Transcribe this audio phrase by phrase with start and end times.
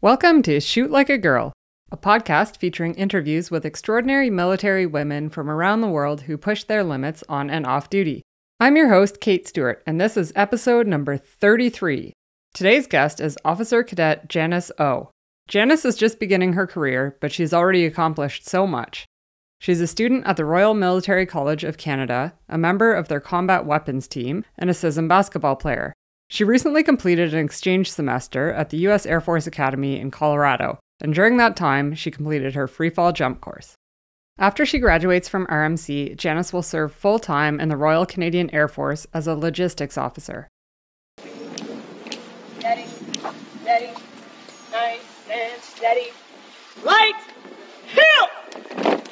[0.00, 1.52] Welcome to Shoot Like a Girl,
[1.90, 6.84] a podcast featuring interviews with extraordinary military women from around the world who push their
[6.84, 8.22] limits on and off duty.
[8.60, 12.12] I'm your host, Kate Stewart, and this is episode number 33.
[12.54, 15.10] Today's guest is Officer Cadet Janice O.
[15.48, 19.04] Janice is just beginning her career, but she's already accomplished so much.
[19.58, 23.66] She's a student at the Royal Military College of Canada, a member of their combat
[23.66, 25.92] weapons team, and a CISM basketball player.
[26.30, 29.06] She recently completed an exchange semester at the U.S.
[29.06, 33.74] Air Force Academy in Colorado, and during that time, she completed her freefall jump course.
[34.38, 38.68] After she graduates from RMC, Janice will serve full time in the Royal Canadian Air
[38.68, 40.48] Force as a logistics officer.
[42.58, 42.86] Steady,
[43.62, 43.92] steady,
[44.70, 45.00] nice
[45.30, 46.08] and steady.
[46.84, 47.16] Light,
[47.86, 48.28] hill,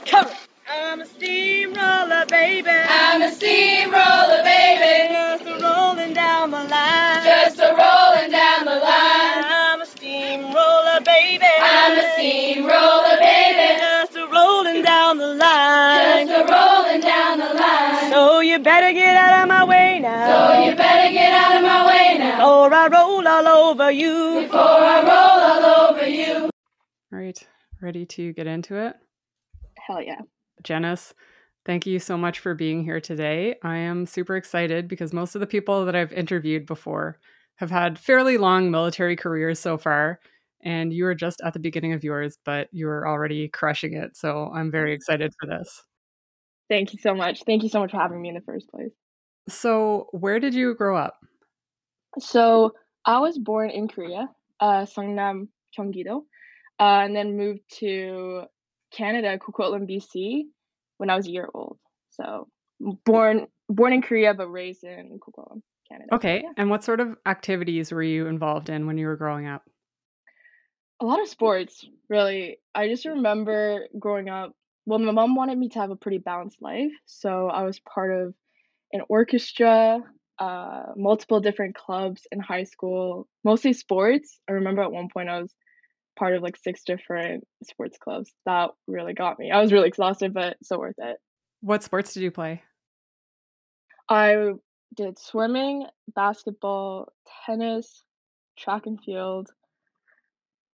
[0.04, 0.36] cover.
[0.68, 2.68] I'm a steamroller, baby.
[2.68, 5.12] I'm a steamroller, baby.
[5.12, 7.24] Just a rolling down the line.
[7.24, 9.44] Just a rolling down the line.
[9.46, 11.44] I'm a steamroller, baby.
[11.60, 13.78] I'm a steamroller, baby.
[13.78, 16.26] Just a rolling down the line.
[16.26, 18.10] Just a rolling down the line.
[18.10, 20.26] So you better get out of my way now.
[20.26, 22.64] So you better get out of my way now.
[22.64, 24.42] Or I roll all over you.
[24.42, 26.34] Before I roll all over you.
[26.44, 26.50] All
[27.12, 27.38] right,
[27.80, 28.96] ready to get into it?
[29.86, 30.22] Hell yeah.
[30.66, 31.14] Janice,
[31.64, 33.54] thank you so much for being here today.
[33.62, 37.20] I am super excited because most of the people that I've interviewed before
[37.56, 40.18] have had fairly long military careers so far,
[40.64, 44.16] and you are just at the beginning of yours, but you're already crushing it.
[44.16, 45.82] So I'm very excited for this.
[46.68, 47.44] Thank you so much.
[47.44, 48.90] Thank you so much for having me in the first place.
[49.48, 51.14] So, where did you grow up?
[52.18, 52.72] So
[53.04, 55.46] I was born in Korea, uh, Songnam,
[55.78, 56.26] Gyeonggi-do,
[56.80, 58.42] uh, and then moved to
[58.92, 60.46] Canada, Coquitlam, BC,
[60.98, 61.78] when I was a year old.
[62.10, 62.48] So
[62.80, 66.14] born born in Korea, but raised in Coquitlam, Canada.
[66.14, 66.52] Okay, Yeah.
[66.56, 69.62] and what sort of activities were you involved in when you were growing up?
[71.00, 72.58] A lot of sports, really.
[72.74, 74.52] I just remember growing up.
[74.86, 78.12] Well, my mom wanted me to have a pretty balanced life, so I was part
[78.14, 78.34] of
[78.92, 80.00] an orchestra,
[80.38, 84.38] uh, multiple different clubs in high school, mostly sports.
[84.48, 85.52] I remember at one point I was
[86.16, 88.32] part of like six different sports clubs.
[88.44, 89.50] That really got me.
[89.50, 91.18] I was really exhausted, but so worth it.
[91.60, 92.62] What sports did you play?
[94.08, 94.52] I
[94.94, 97.12] did swimming, basketball,
[97.44, 98.04] tennis,
[98.58, 99.50] track and field,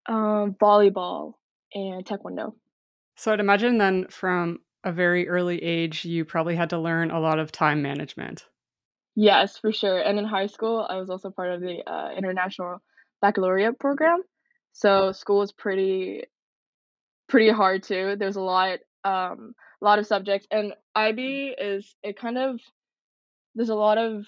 [0.07, 1.33] um, volleyball,
[1.73, 2.53] and taekwondo.
[3.15, 7.19] So, I'd imagine then from a very early age, you probably had to learn a
[7.19, 8.45] lot of time management.
[9.15, 9.99] Yes, for sure.
[9.99, 12.81] And in high school, I was also part of the uh, international
[13.21, 14.21] baccalaureate program.
[14.73, 16.23] So school was pretty
[17.27, 18.15] pretty hard too.
[18.17, 22.59] There's a lot um a lot of subjects and IB is it kind of
[23.55, 24.25] there's a lot of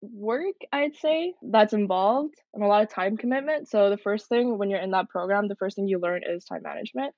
[0.00, 3.68] work I'd say that's involved and a lot of time commitment.
[3.68, 6.44] So the first thing when you're in that program, the first thing you learn is
[6.44, 7.14] time management.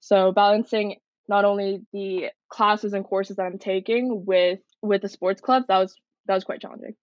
[0.00, 0.96] So balancing
[1.28, 5.78] not only the classes and courses that I'm taking with with the sports club, that
[5.78, 5.94] was
[6.26, 6.94] that was quite challenging.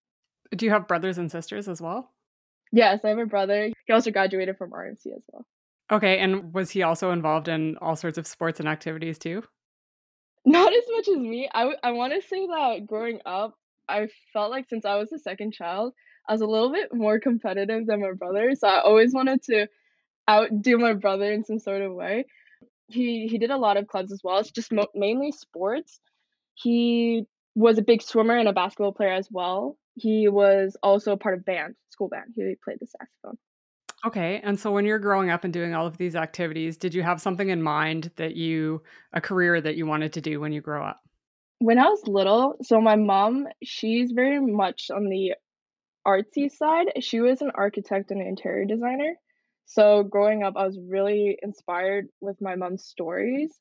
[0.54, 2.10] Do you have brothers and sisters as well?
[2.72, 3.70] Yes, I have a brother.
[3.86, 5.44] He also graduated from RMC as well.
[5.90, 9.42] Okay, and was he also involved in all sorts of sports and activities too?
[10.44, 11.48] Not as much as me.
[11.52, 13.54] I, w- I want to say that growing up,
[13.88, 15.92] I felt like since I was the second child,
[16.28, 18.54] I was a little bit more competitive than my brother.
[18.54, 19.66] So I always wanted to
[20.30, 22.26] outdo my brother in some sort of way.
[22.86, 24.38] He he did a lot of clubs as well.
[24.38, 26.00] It's just mo- mainly sports.
[26.54, 29.76] He was a big swimmer and a basketball player as well.
[29.94, 32.32] He was also a part of band, school band.
[32.34, 33.38] He played the saxophone.
[34.06, 37.02] Okay, and so when you're growing up and doing all of these activities, did you
[37.02, 40.62] have something in mind that you, a career that you wanted to do when you
[40.62, 41.02] grow up?
[41.60, 45.34] when I was little, so my mom, she's very much on the
[46.08, 46.86] artsy side.
[47.00, 49.14] She was an architect and an interior designer.
[49.66, 53.52] So growing up, I was really inspired with my mom's stories.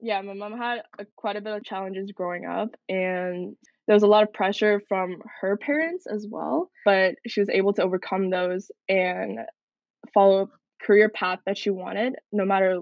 [0.00, 3.54] Yeah, my mom had a, quite a bit of challenges growing up, and
[3.86, 6.70] there was a lot of pressure from her parents as well.
[6.84, 9.38] But she was able to overcome those and
[10.12, 12.80] follow a career path that she wanted, no matter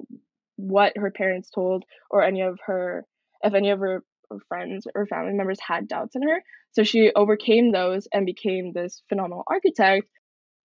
[0.57, 3.05] what her parents told or any of her,
[3.43, 4.03] if any of her
[4.49, 6.43] friends or family members had doubts in her.
[6.73, 10.09] So she overcame those and became this phenomenal architect.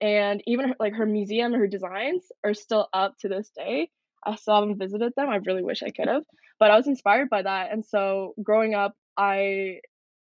[0.02, 3.90] And even her, like her museum, her designs are still up to this day.
[4.26, 5.30] I still haven't visited them.
[5.30, 6.24] I really wish I could have,
[6.60, 7.72] but I was inspired by that.
[7.72, 9.80] And so growing up, I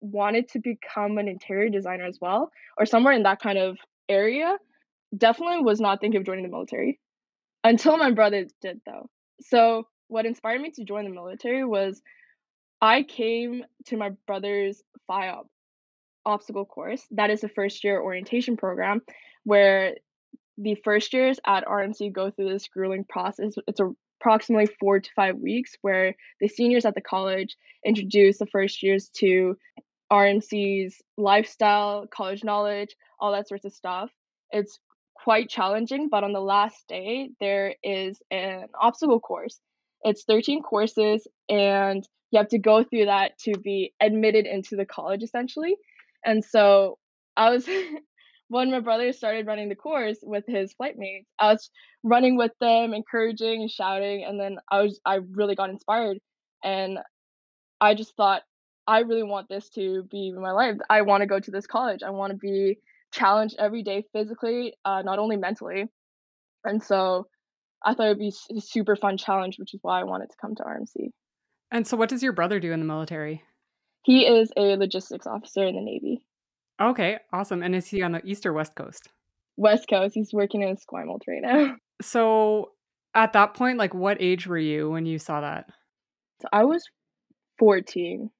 [0.00, 4.56] wanted to become an interior designer as well, or somewhere in that kind of area.
[5.16, 7.00] Definitely was not thinking of joining the military
[7.64, 9.10] until my brother did, though.
[9.40, 12.00] So what inspired me to join the military was
[12.80, 15.44] I came to my brother's FYOP
[16.24, 17.06] obstacle course.
[17.12, 19.02] That is the first year orientation program
[19.44, 19.94] where
[20.58, 23.54] the first years at RMC go through this grueling process.
[23.66, 23.80] It's
[24.20, 29.08] approximately four to five weeks where the seniors at the college introduce the first years
[29.16, 29.56] to
[30.12, 34.10] RMC's lifestyle, college knowledge, all that sorts of stuff.
[34.50, 34.78] It's
[35.14, 39.60] quite challenging, but on the last day, there is an obstacle course.
[40.02, 44.86] It's 13 courses, and you have to go through that to be admitted into the
[44.86, 45.76] college essentially.
[46.24, 46.98] And so
[47.36, 47.68] I was
[48.48, 51.70] when my brother started running the course with his flight mates, I was
[52.02, 56.18] running with them, encouraging and shouting, and then I was I really got inspired
[56.64, 56.98] and
[57.80, 58.42] I just thought
[58.90, 60.74] I really want this to be my life.
[60.90, 62.00] I want to go to this college.
[62.04, 62.78] I want to be
[63.12, 65.84] challenged every day physically, uh, not only mentally.
[66.64, 67.28] And so
[67.84, 70.56] I thought it'd be a super fun challenge, which is why I wanted to come
[70.56, 71.10] to RMC.
[71.70, 73.44] And so, what does your brother do in the military?
[74.02, 76.24] He is a logistics officer in the Navy.
[76.82, 77.62] Okay, awesome.
[77.62, 79.08] And is he on the east or west coast?
[79.56, 80.16] West Coast.
[80.16, 81.76] He's working in Squamish right now.
[82.02, 82.70] So,
[83.14, 85.68] at that point, like, what age were you when you saw that?
[86.40, 86.82] So I was
[87.58, 88.30] 14.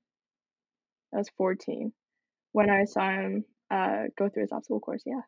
[1.15, 1.93] I was 14
[2.53, 5.03] when I saw him uh, go through his obstacle course.
[5.07, 5.21] Yeah.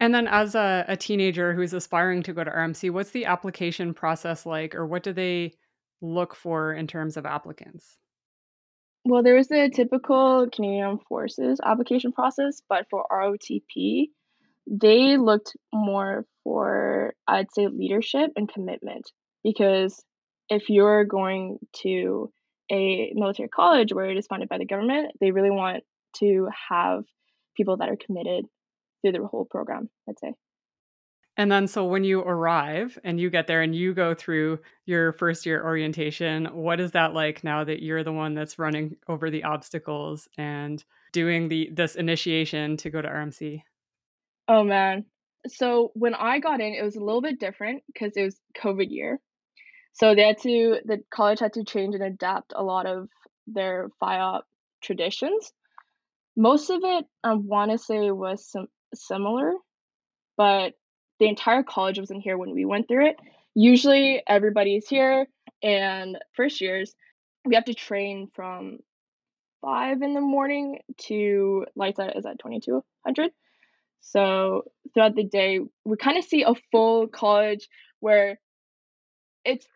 [0.00, 3.92] And then, as a, a teenager who's aspiring to go to RMC, what's the application
[3.92, 5.52] process like, or what do they
[6.00, 7.98] look for in terms of applicants?
[9.04, 14.08] Well, there was the typical Canadian Armed Forces application process, but for ROTP,
[14.66, 19.10] they looked more for, I'd say, leadership and commitment.
[19.42, 20.02] Because
[20.48, 22.30] if you're going to
[22.70, 25.82] a military college where it is funded by the government, they really want
[26.18, 27.04] to have
[27.56, 28.46] people that are committed
[29.02, 30.34] through the whole program, I'd say.
[31.36, 35.12] And then, so when you arrive and you get there and you go through your
[35.12, 39.30] first year orientation, what is that like now that you're the one that's running over
[39.30, 43.62] the obstacles and doing the this initiation to go to RMC?
[44.48, 45.06] Oh man.
[45.46, 48.90] So when I got in, it was a little bit different because it was COVID
[48.90, 49.18] year.
[50.00, 53.10] So they had to the college had to change and adapt a lot of
[53.46, 54.40] their FYOP
[54.80, 55.52] traditions.
[56.34, 59.52] Most of it I want to say was some similar,
[60.38, 60.72] but
[61.18, 63.16] the entire college wasn't here when we went through it.
[63.54, 65.26] Usually everybody's here,
[65.62, 66.94] and first years,
[67.44, 68.78] we have to train from
[69.60, 73.32] five in the morning to lights out is at 2200.
[74.00, 74.62] So
[74.94, 77.68] throughout the day, we kind of see a full college
[77.98, 78.40] where
[79.44, 79.66] it's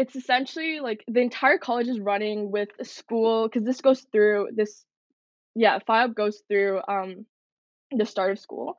[0.00, 4.48] it's essentially like the entire college is running with a school because this goes through
[4.54, 4.84] this
[5.54, 7.26] yeah FYOP goes through um
[7.90, 8.78] the start of school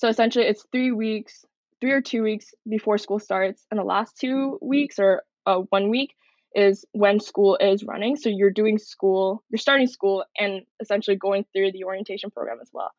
[0.00, 1.44] so essentially, it's three weeks,
[1.82, 5.90] three or two weeks before school starts, and the last two weeks or uh, one
[5.90, 6.14] week
[6.54, 8.16] is when school is running.
[8.16, 12.70] So you're doing school, you're starting school, and essentially going through the orientation program as
[12.72, 12.90] well.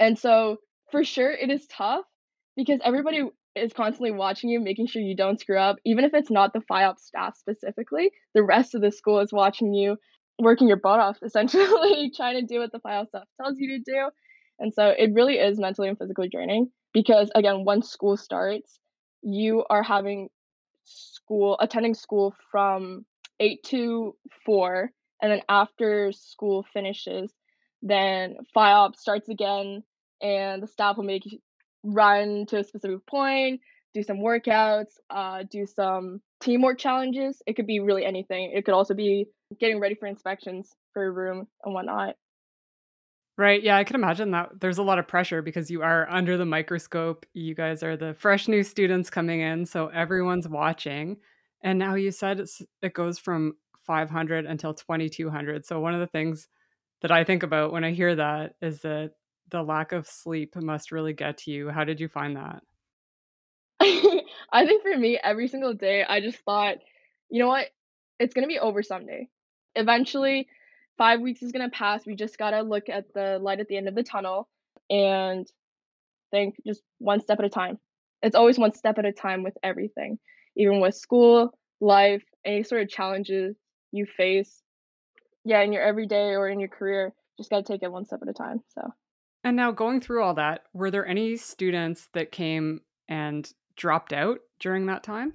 [0.00, 0.56] And so
[0.90, 2.04] for sure, it is tough
[2.56, 3.22] because everybody
[3.54, 5.76] is constantly watching you, making sure you don't screw up.
[5.84, 9.74] Even if it's not the FYOP staff specifically, the rest of the school is watching
[9.74, 9.96] you,
[10.38, 13.84] working your butt off, essentially trying to do what the FYOP staff tells you to
[13.84, 14.08] do.
[14.58, 18.78] And so it really is mentally and physically draining because, again, once school starts,
[19.22, 20.28] you are having
[20.84, 23.04] school, attending school from
[23.40, 24.90] 8 to 4.
[25.20, 27.32] And then after school finishes,
[27.82, 29.82] then FYOP starts again,
[30.20, 31.38] and the staff will make you
[31.82, 33.60] run to a specific point,
[33.94, 37.42] do some workouts, uh, do some teamwork challenges.
[37.46, 38.52] It could be really anything.
[38.54, 39.26] It could also be
[39.60, 42.16] getting ready for inspections for a room and whatnot.
[43.38, 43.62] Right.
[43.62, 46.44] Yeah, I can imagine that there's a lot of pressure because you are under the
[46.44, 47.24] microscope.
[47.32, 51.16] You guys are the fresh new students coming in, so everyone's watching.
[51.62, 52.44] And now you said
[52.82, 55.64] it goes from 500 until 2200.
[55.64, 56.48] So one of the things
[57.00, 59.12] that I think about when I hear that is that
[59.52, 61.70] the lack of sleep must really get to you.
[61.70, 62.62] How did you find that?
[63.80, 66.78] I think for me, every single day, I just thought,
[67.30, 67.68] you know what?
[68.18, 69.28] It's going to be over someday.
[69.76, 70.48] Eventually,
[70.98, 72.06] five weeks is gonna pass.
[72.06, 74.48] We just gotta look at the light at the end of the tunnel
[74.90, 75.46] and
[76.30, 77.78] think just one step at a time.
[78.22, 80.18] It's always one step at a time with everything,
[80.56, 83.56] even with school, life, any sort of challenges
[83.90, 84.62] you face.
[85.44, 88.28] Yeah, in your everyday or in your career, just gotta take it one step at
[88.28, 88.60] a time.
[88.74, 88.92] So.
[89.44, 94.38] And now going through all that, were there any students that came and dropped out
[94.60, 95.34] during that time?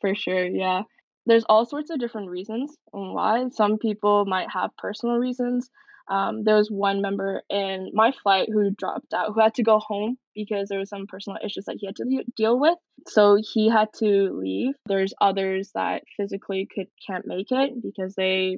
[0.00, 0.82] For sure, yeah
[1.28, 3.48] there's all sorts of different reasons why.
[3.50, 5.70] Some people might have personal reasons.
[6.10, 9.78] Um, there was one member in my flight who dropped out, who had to go
[9.78, 12.78] home because there was some personal issues that he had to deal with.
[13.08, 14.72] So he had to leave.
[14.86, 18.56] There's others that physically could can't make it because they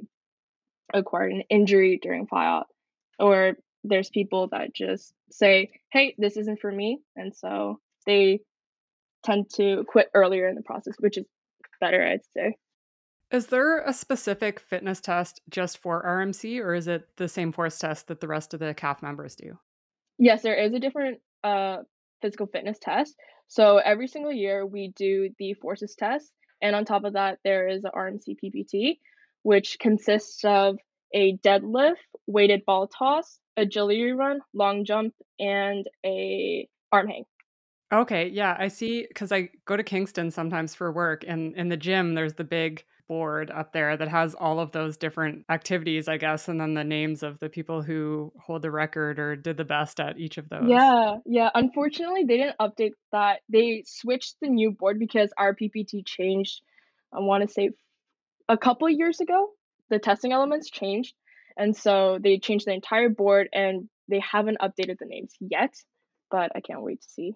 [0.93, 2.63] acquired an injury during FYOP.
[3.19, 8.41] Or there's people that just say, "Hey, this isn't for me," and so they
[9.23, 11.25] tend to quit earlier in the process, which is
[11.79, 12.55] better, I'd say.
[13.31, 17.79] Is there a specific fitness test just for RMC, or is it the same force
[17.79, 19.57] test that the rest of the CAF members do?
[20.17, 21.77] Yes, there is a different uh,
[22.21, 23.15] physical fitness test.
[23.47, 27.67] So every single year we do the forces test, and on top of that, there
[27.67, 28.99] is a RMC PPT,
[29.43, 30.77] which consists of
[31.13, 31.95] a deadlift,
[32.27, 37.23] weighted ball toss, agility run, long jump, and a arm hang.
[37.93, 41.77] Okay, yeah, I see because I go to Kingston sometimes for work, and in the
[41.77, 46.15] gym, there's the big board up there that has all of those different activities, I
[46.15, 49.65] guess, and then the names of the people who hold the record or did the
[49.65, 50.69] best at each of those.
[50.69, 51.49] Yeah, yeah.
[51.53, 53.41] Unfortunately, they didn't update that.
[53.49, 56.61] They switched the new board because our PPT changed,
[57.13, 57.71] I want to say,
[58.47, 59.49] a couple years ago.
[59.91, 61.13] The testing elements changed.
[61.57, 65.75] And so they changed the entire board and they haven't updated the names yet,
[66.31, 67.35] but I can't wait to see.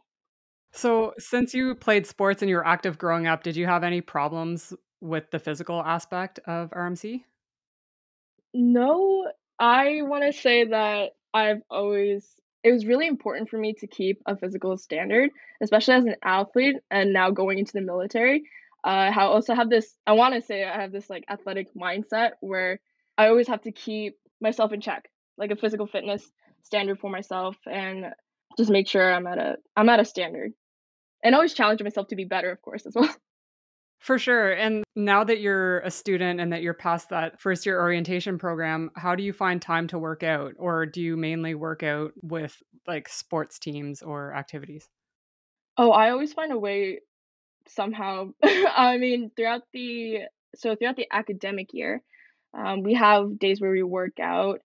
[0.71, 4.01] So, since you played sports and you were active growing up, did you have any
[4.01, 7.23] problems with the physical aspect of RMC?
[8.53, 12.27] No, I want to say that I've always,
[12.63, 15.29] it was really important for me to keep a physical standard,
[15.61, 18.43] especially as an athlete and now going into the military.
[18.85, 22.31] Uh, I also have this, I want to say I have this like athletic mindset
[22.41, 22.79] where
[23.17, 26.29] I always have to keep myself in check, like a physical fitness
[26.63, 28.05] standard for myself and
[28.57, 30.51] just make sure I'm at a I'm at a standard.
[31.23, 33.13] And always challenge myself to be better, of course, as well.
[33.99, 34.51] For sure.
[34.51, 38.91] And now that you're a student and that you're past that first year orientation program,
[38.95, 40.53] how do you find time to work out?
[40.59, 44.87] Or do you mainly work out with like sports teams or activities?
[45.77, 46.99] Oh, I always find a way
[47.67, 48.31] somehow.
[48.43, 50.21] I mean, throughout the
[50.55, 52.01] so throughout the academic year,
[52.57, 54.59] um, we have days where we work out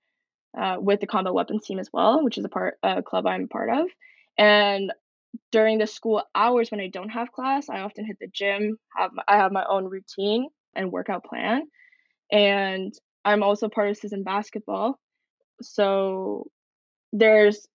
[0.56, 3.48] uh, with the combat weapons team as well, which is a part a club I'm
[3.48, 3.86] part of.
[4.38, 4.92] And
[5.52, 8.78] during the school hours when I don't have class, I often hit the gym.
[8.96, 11.62] Have I have my own routine and workout plan,
[12.30, 12.92] and
[13.24, 14.98] I'm also part of CISM basketball.
[15.62, 16.46] So
[17.12, 17.66] there's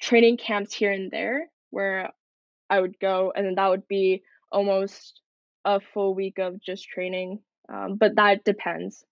[0.00, 2.10] training camps here and there where
[2.70, 4.22] I would go, and then that would be
[4.52, 5.20] almost
[5.64, 7.40] a full week of just training.
[7.72, 9.04] Um, but that depends.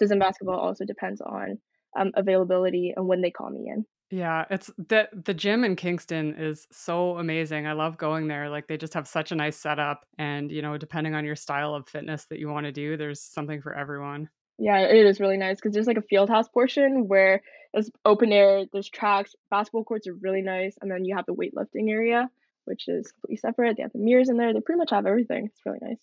[0.00, 1.58] CISM basketball also depends on
[1.98, 3.84] um, availability and when they call me in.
[4.10, 7.66] Yeah, it's the the gym in Kingston is so amazing.
[7.66, 8.50] I love going there.
[8.50, 11.74] Like they just have such a nice setup and you know, depending on your style
[11.74, 14.28] of fitness that you want to do, there's something for everyone.
[14.58, 18.32] Yeah, it is really nice because there's like a field house portion where it's open
[18.32, 22.28] air, there's tracks, basketball courts are really nice, and then you have the weightlifting area,
[22.64, 23.76] which is completely separate.
[23.76, 24.52] They have the mirrors in there.
[24.52, 25.46] They pretty much have everything.
[25.46, 26.00] It's really nice.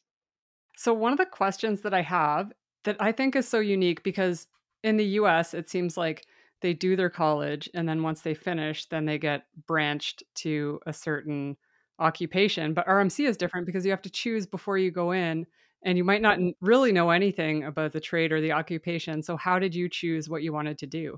[0.77, 2.51] So one of the questions that I have
[2.85, 4.47] that I think is so unique because
[4.83, 6.25] in the US it seems like
[6.61, 10.93] they do their college and then once they finish then they get branched to a
[10.93, 11.57] certain
[11.99, 15.45] occupation but rmc is different because you have to choose before you go in
[15.83, 19.59] and you might not really know anything about the trade or the occupation so how
[19.59, 21.17] did you choose what you wanted to do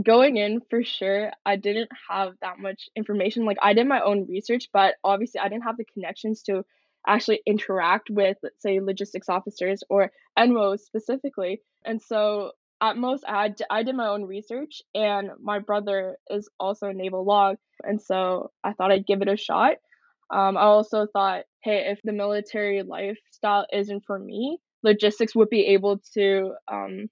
[0.00, 4.26] going in for sure i didn't have that much information like i did my own
[4.26, 6.64] research but obviously i didn't have the connections to
[7.06, 13.54] actually interact with let's say logistics officers or NWOs specifically and so at most I,
[13.70, 18.50] I did my own research and my brother is also a naval log and so
[18.62, 19.74] i thought i'd give it a shot.
[20.30, 25.66] Um, i also thought hey if the military lifestyle isn't for me logistics would be
[25.68, 27.08] able to um,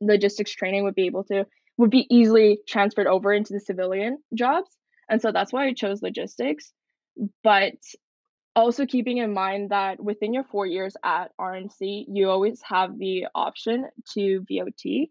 [0.00, 1.46] logistics training would be able to
[1.80, 4.70] would be easily transferred over into the civilian jobs
[5.08, 6.72] and so that's why i chose logistics
[7.42, 7.74] but
[8.56, 13.26] also keeping in mind that within your four years at RMC, you always have the
[13.34, 15.08] option to VOT,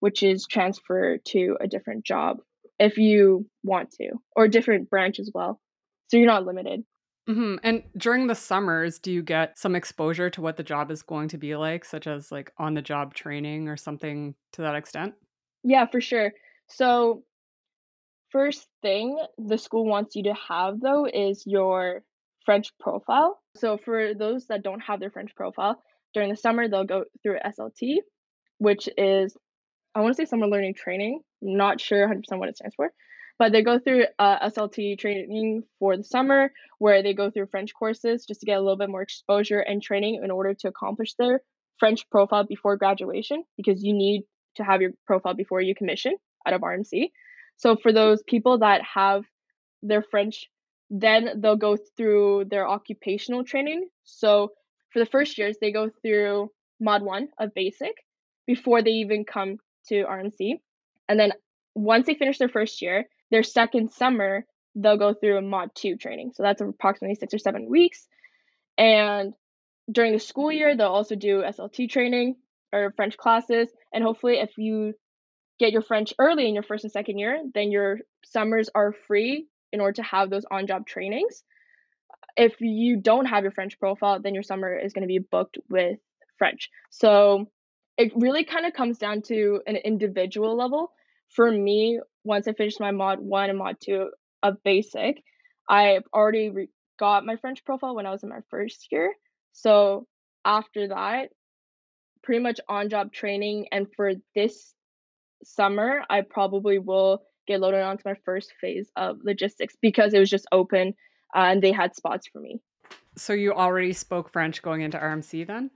[0.00, 2.38] which is transfer to a different job
[2.78, 5.60] if you want to, or different branch as well.
[6.08, 6.84] So you're not limited.
[7.28, 7.56] Mm-hmm.
[7.64, 11.28] And during the summers, do you get some exposure to what the job is going
[11.28, 15.14] to be like, such as like on the job training or something to that extent?
[15.66, 16.32] Yeah, for sure.
[16.68, 17.24] So,
[18.30, 22.02] first thing the school wants you to have though is your
[22.44, 23.40] French profile.
[23.56, 25.82] So for those that don't have their French profile,
[26.14, 27.96] during the summer they'll go through SLT,
[28.58, 29.36] which is
[29.94, 31.22] I want to say summer learning training.
[31.42, 32.92] Not sure 100% what it stands for,
[33.38, 37.74] but they go through uh, SLT training for the summer where they go through French
[37.74, 41.14] courses just to get a little bit more exposure and training in order to accomplish
[41.14, 41.40] their
[41.78, 44.22] French profile before graduation because you need
[44.56, 46.14] to have your profile before you commission
[46.46, 47.10] out of RMC.
[47.56, 49.24] So for those people that have
[49.82, 50.48] their French
[50.90, 53.88] then they'll go through their occupational training.
[54.04, 54.52] So
[54.90, 57.92] for the first years, they go through mod one of basic
[58.46, 59.58] before they even come
[59.88, 60.60] to RMC.
[61.08, 61.32] And then
[61.74, 64.44] once they finish their first year, their second summer,
[64.74, 66.32] they'll go through a mod 2 training.
[66.34, 68.06] So that's approximately 6 or 7 weeks.
[68.78, 69.34] And
[69.90, 72.36] during the school year, they'll also do SLT training
[72.72, 73.68] or French classes.
[73.92, 74.94] And hopefully, if you
[75.58, 79.46] get your French early in your first and second year, then your summers are free
[79.72, 81.42] in order to have those on job trainings.
[82.36, 85.58] If you don't have your French profile, then your summer is going to be booked
[85.70, 85.98] with
[86.38, 86.70] French.
[86.90, 87.46] So
[87.96, 90.92] it really kind of comes down to an individual level.
[91.30, 94.10] For me, once I finished my mod one and mod two
[94.42, 95.22] of basic,
[95.68, 96.68] I already re-
[96.98, 99.14] got my French profile when I was in my first year.
[99.52, 100.06] So
[100.44, 101.30] after that,
[102.26, 103.68] pretty much on job training.
[103.72, 104.74] And for this
[105.44, 110.28] summer, I probably will get loaded onto my first phase of logistics because it was
[110.28, 110.88] just open
[111.34, 112.60] uh, and they had spots for me.
[113.16, 115.70] So you already spoke French going into RMC then?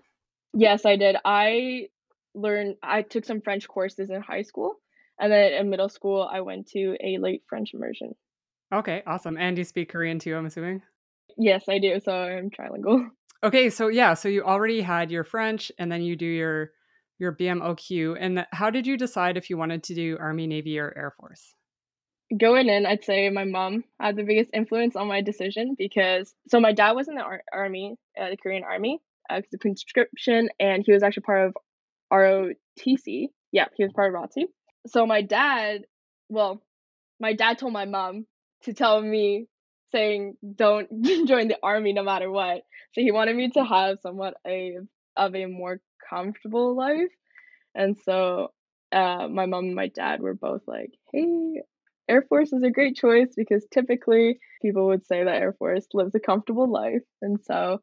[0.53, 1.17] Yes, I did.
[1.25, 1.87] I
[2.35, 4.75] learned, I took some French courses in high school.
[5.21, 8.15] And then in middle school, I went to a late French immersion.
[8.75, 9.39] Okay, awesome.
[9.39, 10.83] And you speak Korean too, I'm assuming?
[11.39, 12.01] Yes, I do.
[12.01, 13.07] So I'm trilingual.
[13.43, 16.71] Okay, so yeah, so you already had your French and then you do your
[17.19, 18.17] your BMOQ.
[18.19, 21.55] And how did you decide if you wanted to do Army, Navy, or Air Force?
[22.39, 26.61] Going in, I'd say my mom had the biggest influence on my decision because so
[26.61, 30.83] my dad was in the ar- army, uh, the Korean Army, uh, the conscription, and
[30.85, 31.57] he was actually part of
[32.13, 33.29] ROTC.
[33.53, 34.45] Yeah, he was part of ROTC.
[34.87, 35.83] So my dad,
[36.29, 36.63] well,
[37.19, 38.27] my dad told my mom
[38.63, 39.47] to tell me
[39.93, 40.89] saying don't
[41.27, 42.63] join the army no matter what.
[42.93, 44.79] So he wanted me to have somewhat a
[45.17, 47.13] of a more comfortable life.
[47.75, 48.53] And so
[48.93, 51.63] uh, my mom and my dad were both like, hey,
[52.09, 56.15] Air Force is a great choice because typically people would say that Air Force lives
[56.15, 57.03] a comfortable life.
[57.23, 57.81] And so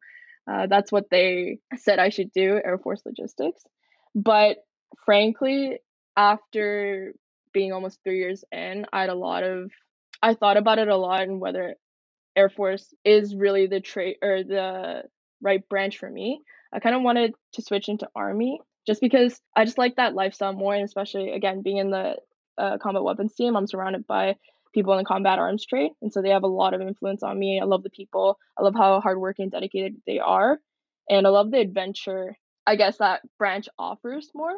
[0.50, 3.62] uh, that's what they said I should do Air Force logistics.
[4.14, 4.58] But
[5.04, 5.78] frankly,
[6.16, 7.14] after
[7.52, 9.70] being almost three years in, I had a lot of,
[10.22, 11.74] I thought about it a lot and whether
[12.38, 15.02] Air Force is really the trait or the
[15.42, 16.40] right branch for me.
[16.72, 20.52] I kind of wanted to switch into Army just because I just like that lifestyle
[20.52, 22.14] more, and especially again being in the
[22.56, 24.36] uh, combat weapons team, I'm surrounded by
[24.72, 27.38] people in the combat arms trade, and so they have a lot of influence on
[27.38, 27.60] me.
[27.60, 28.38] I love the people.
[28.56, 30.58] I love how hardworking and dedicated they are,
[31.10, 32.36] and I love the adventure.
[32.66, 34.54] I guess that branch offers more,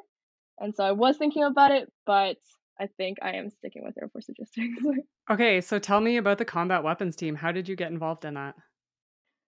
[0.59, 2.37] and so I was thinking about it, but
[2.81, 4.83] I think I am sticking with Air Force Logistics.
[5.31, 7.35] okay, so tell me about the combat weapons team.
[7.35, 8.55] How did you get involved in that?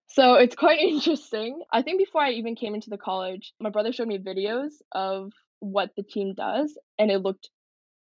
[0.09, 1.63] So it's quite interesting.
[1.73, 5.33] I think before I even came into the college, my brother showed me videos of
[5.61, 7.49] what the team does, and it looked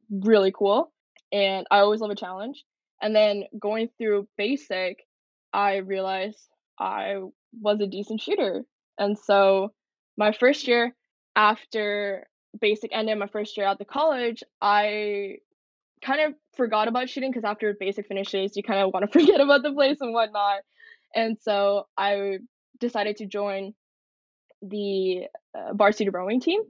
[0.10, 0.94] really cool.
[1.32, 2.64] And I always love a challenge.
[3.02, 5.00] And then going through basic,
[5.52, 6.48] I realized
[6.80, 7.18] I
[7.60, 8.64] was a decent shooter.
[8.98, 9.74] And so
[10.16, 10.96] my first year
[11.36, 12.28] after
[12.60, 15.38] basic ended, my first year at the college, I
[16.04, 19.42] kind of forgot about shooting because after basic finishes, you kind of want to forget
[19.42, 20.62] about the place and whatnot.
[21.16, 22.40] And so I
[22.80, 23.74] decided to join
[24.62, 26.62] the uh, varsity rowing team,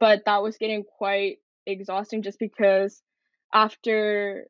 [0.00, 3.02] but that was getting quite exhausting just because
[3.52, 4.46] after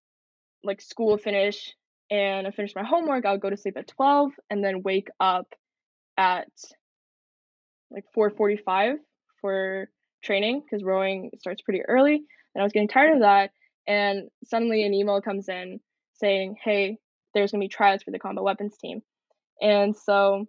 [0.62, 1.74] like school finish
[2.10, 5.08] and I finished my homework, I would go to sleep at 12 and then wake
[5.20, 5.46] up
[6.16, 6.48] at
[7.90, 8.96] like 4:45
[9.40, 9.88] for
[10.26, 12.16] training because rowing starts pretty early
[12.54, 13.50] and I was getting tired of that
[13.86, 15.80] and suddenly an email comes in
[16.14, 16.98] saying, "Hey,
[17.34, 19.02] there's going to be tryouts for the combat weapons team."
[19.60, 20.46] And so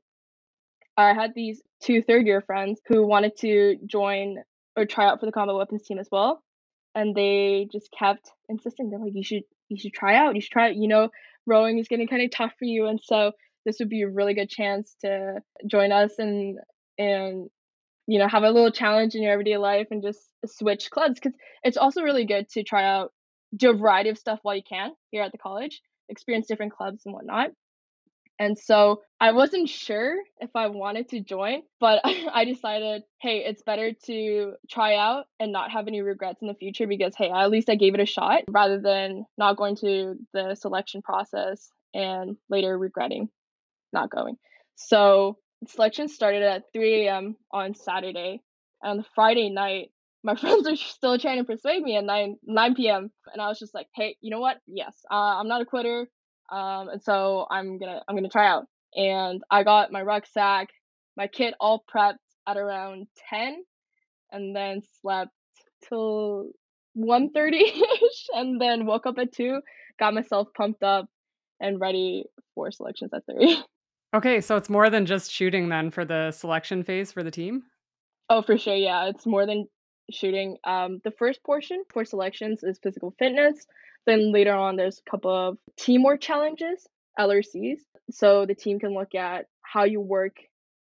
[0.98, 4.38] I had these two third year friends who wanted to join
[4.76, 6.42] or try out for the combat weapons team as well.
[6.96, 10.36] And they just kept insisting they're like, you should you should try out.
[10.36, 10.76] You should try out.
[10.76, 11.10] You know,
[11.46, 12.88] rowing is getting kind of tough for you.
[12.88, 13.34] And so
[13.66, 16.58] this would be a really good chance to join us and
[16.98, 17.50] and
[18.08, 21.38] you know have a little challenge in your everyday life and just switch clubs because
[21.64, 23.12] it's also really good to try out
[23.56, 27.04] do a variety of stuff while you can here at the college experience different clubs
[27.06, 27.52] and whatnot
[28.40, 33.64] and so I wasn't sure if I wanted to join, but I decided, hey, it's
[33.64, 37.50] better to try out and not have any regrets in the future because, hey, at
[37.50, 42.38] least I gave it a shot rather than not going to the selection process and
[42.50, 43.30] later regretting
[43.92, 44.38] not going.
[44.76, 47.36] So selection started at 3 a.m.
[47.52, 48.42] on Saturday.
[48.82, 49.92] And on Friday night,
[50.24, 53.12] my friends are still trying to persuade me at 9 9 p.m.
[53.32, 54.58] And I was just like, hey, you know what?
[54.68, 56.08] Yes, uh, I'm not a quitter
[56.50, 58.66] um, and so I'm gonna I'm gonna try out.
[58.96, 60.70] And I got my rucksack,
[61.16, 62.16] my kit all prepped
[62.48, 63.64] at around ten,
[64.32, 65.32] and then slept
[65.88, 66.52] till
[66.98, 69.62] 1.30 ish, and then woke up at two,
[70.00, 71.08] got myself pumped up
[71.60, 73.62] and ready for selections at three.
[74.14, 77.64] Okay, so it's more than just shooting then for the selection phase for the team.
[78.30, 79.68] Oh, for sure, yeah, it's more than
[80.12, 80.58] shooting.
[80.64, 83.66] Um, the first portion for selections is physical fitness
[84.06, 86.88] Then later on, there's a couple of teamwork challenges,
[87.20, 87.80] LRCs.
[88.12, 90.38] So the team can look at how you work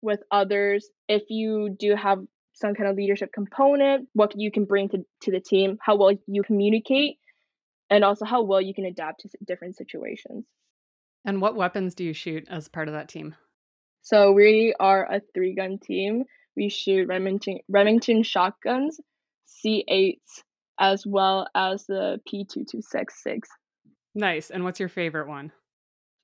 [0.02, 0.90] with others.
[1.08, 5.32] If you do have some kind of leadership component, what you can bring to, to
[5.32, 7.18] the team, how well you communicate,
[7.92, 10.46] and also how well you can adapt to different situations.
[11.26, 13.36] And what weapons do you shoot as part of that team?
[14.02, 16.26] So we are a three gun team.
[16.56, 19.00] We shoot Remington, Remington shotguns,
[19.48, 20.44] C8s,
[20.80, 23.48] as well as the P226s.
[24.16, 24.50] Nice.
[24.50, 25.52] And what's your favorite one?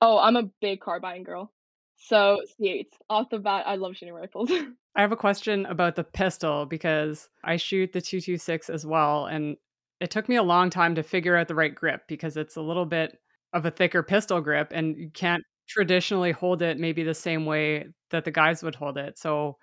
[0.02, 1.52] Oh, I'm a big carbine girl.
[1.96, 2.90] So C8s.
[3.08, 4.50] Off the bat, I love shooting rifles.
[4.96, 9.26] I have a question about the pistol because I shoot the 226 as well.
[9.26, 9.56] And
[10.00, 12.60] it took me a long time to figure out the right grip because it's a
[12.60, 13.18] little bit
[13.52, 17.86] of a thicker pistol grip and you can't traditionally hold it maybe the same way
[18.10, 19.18] that the guys would hold it.
[19.18, 19.56] So,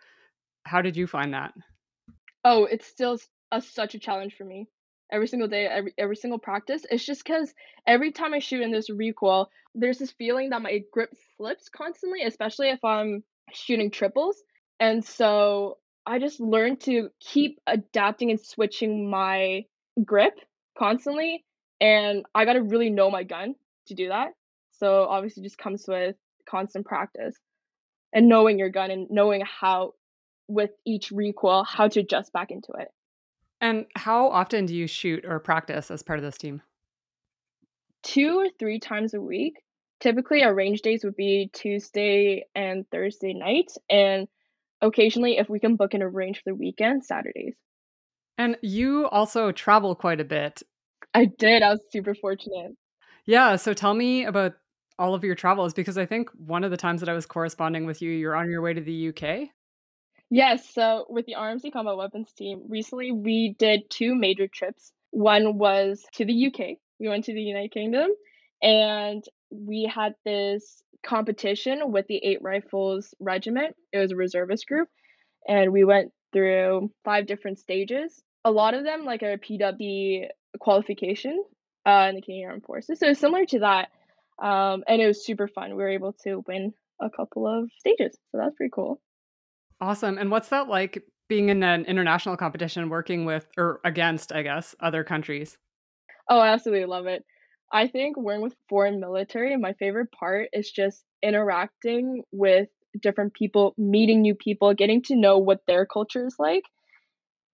[0.66, 1.54] how did you find that?
[2.44, 3.20] Oh, it's still
[3.52, 4.68] a, such a challenge for me.
[5.12, 6.86] Every single day, every every single practice.
[6.90, 7.54] It's just because
[7.86, 12.24] every time I shoot in this recoil, there's this feeling that my grip slips constantly,
[12.24, 14.42] especially if I'm shooting triples.
[14.80, 19.66] And so I just learned to keep adapting and switching my
[20.04, 20.34] grip
[20.78, 21.46] constantly.
[21.80, 23.56] And I got to really know my gun
[23.88, 24.30] to do that.
[24.72, 26.16] So obviously, just comes with
[26.50, 27.36] constant practice
[28.14, 29.94] and knowing your gun and knowing how,
[30.48, 32.90] with each recoil, how to adjust back into it.
[33.62, 36.62] And how often do you shoot or practice as part of this team?
[38.04, 39.56] Two or three times a week.
[40.02, 44.28] Typically, our range days would be Tuesday and Thursday nights, and
[44.82, 47.56] occasionally, if we can book in a range for the weekend, Saturdays.
[48.38, 50.62] And you also travel quite a bit.
[51.14, 51.64] I did.
[51.64, 52.76] I was super fortunate.
[53.26, 53.56] Yeah.
[53.56, 54.54] So tell me about
[54.98, 57.86] all of your travels because I think one of the times that I was corresponding
[57.86, 59.50] with you, you're on your way to the UK.
[60.30, 60.70] Yes.
[60.74, 64.92] So with the RMC Combat Weapons team, recently we did two major trips.
[65.12, 66.78] One was to the UK.
[67.00, 68.10] We went to the United Kingdom
[68.62, 73.76] and we had this competition with the Eight Rifles Regiment.
[73.92, 74.90] It was a reservist group.
[75.48, 78.22] And we went through five different stages.
[78.44, 80.28] A lot of them, like a PW
[80.60, 81.44] qualification
[81.86, 83.00] uh, in the Canadian Armed Forces.
[83.00, 83.90] So similar to that.
[84.42, 85.72] Um, and it was super fun.
[85.72, 88.18] We were able to win a couple of stages.
[88.32, 89.02] So that's pretty cool.
[89.80, 90.18] Awesome.
[90.18, 94.76] And what's that like being in an international competition, working with or against, I guess,
[94.80, 95.58] other countries?
[96.30, 97.24] Oh, I absolutely love it.
[97.72, 102.70] I think working with foreign military, my favorite part is just interacting with
[103.02, 106.64] different people, meeting new people, getting to know what their culture is like.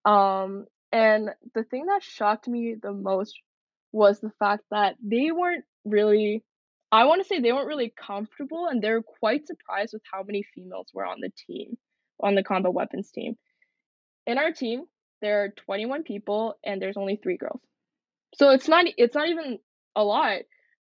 [0.06, 3.40] Um, and the thing that shocked me the most
[3.92, 6.44] was the fact that they weren't really
[6.92, 10.44] I want to say they weren't really comfortable and they're quite surprised with how many
[10.54, 11.78] females were on the team,
[12.20, 13.38] on the combat weapons team.
[14.28, 14.84] In our team,
[15.22, 17.62] there are 21 people and there's only 3 girls.
[18.36, 19.60] So it's not it's not even
[19.96, 20.42] a lot,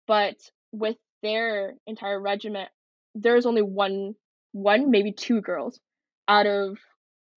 [0.07, 0.37] but
[0.73, 2.69] with their entire regiment,
[3.14, 4.14] there's only one
[4.53, 5.81] one maybe two girls
[6.29, 6.79] out of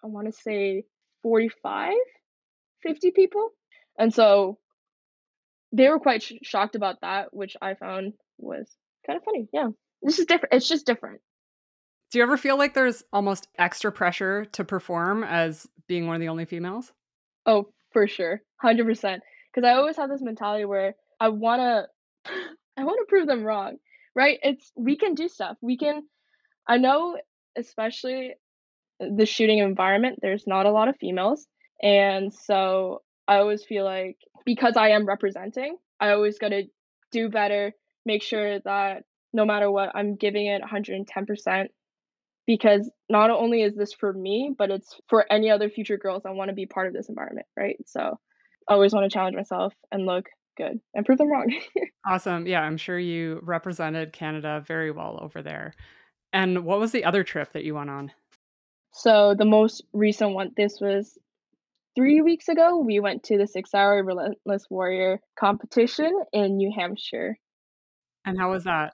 [0.03, 0.84] I want to say
[1.23, 1.93] 45
[2.84, 3.49] 50 people.
[3.97, 4.60] And so
[5.71, 8.69] they were quite sh- shocked about that, which I found was
[9.06, 9.47] kind of funny.
[9.53, 9.69] Yeah,
[10.01, 10.53] this is different.
[10.53, 11.21] It's just different.
[12.12, 16.21] Do you ever feel like there's almost extra pressure to perform as being one of
[16.21, 16.93] the only females?
[17.45, 19.23] Oh, for sure, hundred percent.
[19.53, 21.88] Because I always have this mentality where I wanna,
[22.25, 23.77] I wanna prove them wrong,
[24.15, 24.39] right?
[24.41, 25.58] It's we can do stuff.
[25.62, 26.03] We can.
[26.67, 27.17] I know,
[27.58, 28.36] especially
[28.99, 30.19] the shooting environment.
[30.21, 31.45] There's not a lot of females,
[31.82, 36.63] and so I always feel like because I am representing, I always got to
[37.12, 37.73] do better,
[38.05, 41.67] make sure that no matter what, I'm giving it 110%
[42.45, 46.33] because not only is this for me, but it's for any other future girls that
[46.33, 47.75] want to be part of this environment, right?
[47.88, 48.17] So
[48.69, 51.53] I always want to challenge myself and look good and prove them wrong.
[52.07, 52.47] awesome.
[52.47, 55.73] Yeah, I'm sure you represented Canada very well over there.
[56.31, 58.13] And what was the other trip that you went on?
[58.93, 61.17] So the most recent one, this was
[61.97, 67.39] three weeks ago, we went to the SIG Sauer Relentless Warrior competition in New Hampshire.
[68.23, 68.93] And how was that?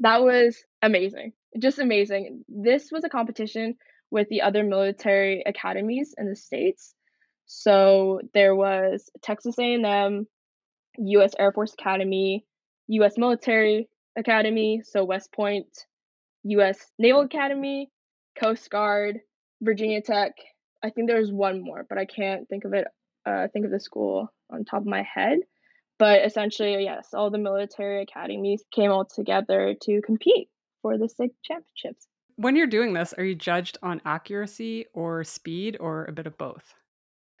[0.00, 1.34] That was amazing.
[1.60, 2.42] Just amazing.
[2.48, 3.76] This was a competition
[4.10, 6.94] with the other military academies in the states.
[7.44, 10.26] So there was Texas A&M,
[10.98, 12.46] US Air Force Academy,
[12.88, 15.66] US Military Academy, so West Point,
[16.44, 17.90] US Naval Academy,
[18.40, 19.20] Coast Guard,
[19.60, 20.32] Virginia Tech,
[20.82, 22.86] I think there's one more, but I can't think of it.
[23.24, 25.38] Uh, think of the school on top of my head.
[25.98, 30.48] But essentially, yes, all the military academies came all together to compete
[30.80, 32.08] for the SIG championships.
[32.36, 36.36] When you're doing this, are you judged on accuracy or speed or a bit of
[36.36, 36.74] both?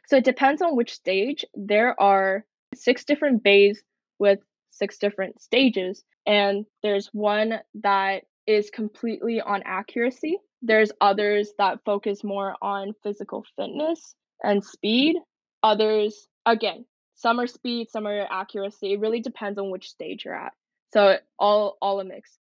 [0.06, 1.44] So it depends on which stage.
[1.54, 3.82] There are six different bays
[4.18, 4.38] with
[4.70, 6.04] six different stages.
[6.26, 10.38] And there's one that is completely on accuracy.
[10.62, 15.16] There's others that focus more on physical fitness and speed.
[15.62, 18.94] Others, again, some are speed, some are accuracy.
[18.94, 20.52] It really depends on which stage you're at.
[20.92, 22.38] So all all a mix.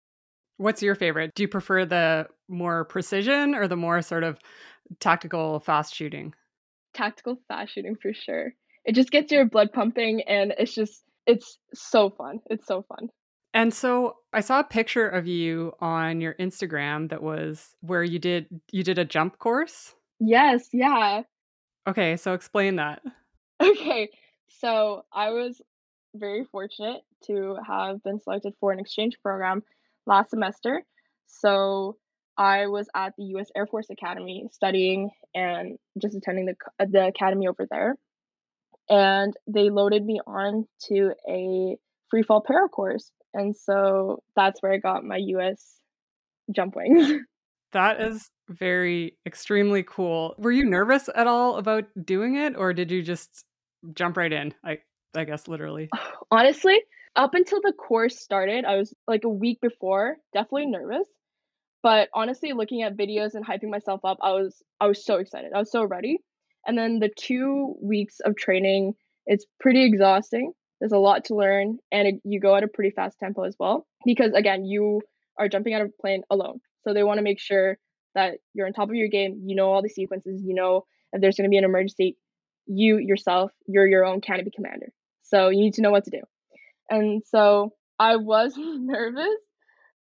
[0.57, 1.35] What's your favorite?
[1.35, 4.39] Do you prefer the more precision or the more sort of
[4.99, 6.35] tactical fast shooting?
[6.95, 8.55] Tactical fast shooting for sure.
[8.85, 12.41] It just gets your blood pumping and it's just it's so fun.
[12.51, 13.11] It's so fun.
[13.55, 18.19] And so I saw a picture of you on your Instagram that was where you
[18.19, 19.95] did you did a jump course?
[20.21, 21.23] Yes, yeah.
[21.87, 23.03] Okay, so explain that.
[23.61, 24.11] Okay.
[24.61, 25.61] So I was
[26.15, 29.63] very fortunate to have been selected for an exchange program
[30.07, 30.83] last semester.
[31.27, 31.97] So
[32.37, 33.51] I was at the U.S.
[33.57, 36.55] Air Force Academy studying and just attending the
[36.87, 37.95] the academy over there,
[38.89, 41.77] and they loaded me on to a
[42.11, 45.81] free fall para course, and so that's where I got my U.S.
[46.53, 47.13] jump wings.
[47.73, 50.35] That is very extremely cool.
[50.39, 53.45] Were you nervous at all about doing it, or did you just
[53.95, 54.55] jump right in?
[54.65, 54.79] I
[55.15, 55.91] I guess literally.
[56.31, 56.81] Honestly,
[57.17, 61.07] up until the course started, I was like a week before, definitely nervous.
[61.83, 65.53] But honestly, looking at videos and hyping myself up, I was I was so excited.
[65.55, 66.21] I was so ready.
[66.67, 68.95] And then the 2 weeks of training,
[69.27, 70.53] it's pretty exhausting.
[70.81, 73.57] There's a lot to learn and it, you go at a pretty fast tempo as
[73.59, 75.03] well because again, you
[75.39, 76.61] are jumping out of a plane alone.
[76.83, 77.79] So they want to make sure
[78.15, 81.21] that you're on top of your game, you know all the sequences, you know if
[81.21, 82.17] there's going to be an emergency,
[82.67, 84.93] you yourself, you're your own canopy commander.
[85.23, 86.21] So you need to know what to do.
[86.91, 89.37] And so I was nervous,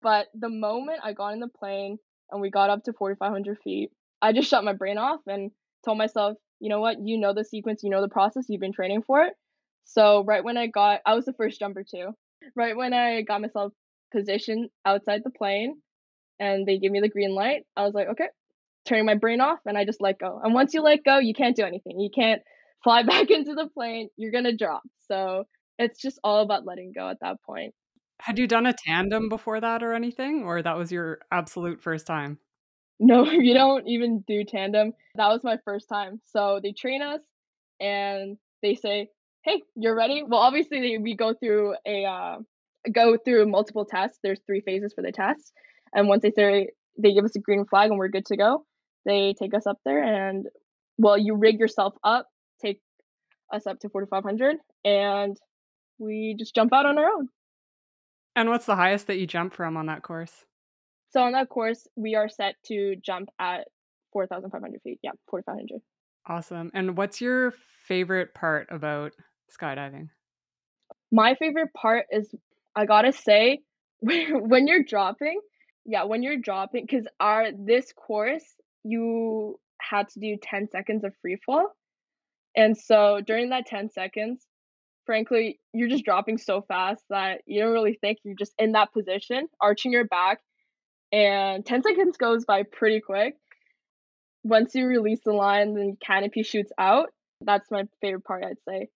[0.01, 1.99] but the moment I got in the plane
[2.31, 5.51] and we got up to 4,500 feet, I just shut my brain off and
[5.85, 8.73] told myself, you know what, you know the sequence, you know the process, you've been
[8.73, 9.35] training for it.
[9.85, 12.11] So right when I got, I was the first jumper too.
[12.57, 13.73] Right when I got myself
[14.13, 15.81] positioned outside the plane
[16.41, 18.29] and they gave me the green light, I was like, okay,
[18.85, 20.41] turning my brain off and I just let go.
[20.43, 22.01] And once you let go, you can't do anything.
[22.01, 22.43] You can't
[22.85, 24.83] fly back into the plane, you're going to drop.
[25.09, 25.45] So
[25.79, 27.75] it's just all about letting go at that point.
[28.21, 30.45] Had you done a tandem before that or anything?
[30.45, 32.39] Or that was your absolute first time?
[33.01, 34.93] No, you don't even do tandem.
[35.17, 36.21] That was my first time.
[36.25, 37.21] So they train us
[37.81, 39.09] and they say,
[39.45, 40.23] hey, you're ready?
[40.27, 42.05] Well, obviously, we go through a.
[42.05, 42.37] Uh,
[42.93, 45.53] go through multiple tests there's three phases for the test
[45.95, 46.67] and once they say
[46.99, 48.67] they give us a green flag and we're good to go
[49.07, 50.47] they take us up there and
[50.99, 52.27] well you rig yourself up
[52.61, 52.81] take
[53.53, 55.37] us up to 4500 and
[55.99, 57.29] we just jump out on our own.
[58.35, 60.33] And what's the highest that you jump from on that course?
[61.11, 63.69] So on that course, we are set to jump at
[64.13, 64.99] 4,500 feet.
[65.03, 65.81] Yeah, 4,500.
[66.27, 66.71] Awesome.
[66.73, 67.53] And what's your
[67.85, 69.13] favorite part about
[69.57, 70.09] skydiving?
[71.11, 72.35] My favorite part is,
[72.75, 73.61] I gotta say,
[74.01, 75.41] when you're dropping,
[75.85, 78.45] yeah, when you're dropping, because our this course
[78.85, 81.75] you had to do 10 seconds of free fall,
[82.57, 84.47] and so during that 10 seconds,
[85.07, 88.93] frankly, you're just dropping so fast that you don't really think you're just in that
[88.93, 90.41] position, arching your back,
[91.13, 93.35] and 10 seconds goes by pretty quick.
[94.45, 97.11] Once you release the line, then canopy shoots out.
[97.41, 98.89] That's my favorite part, I'd say.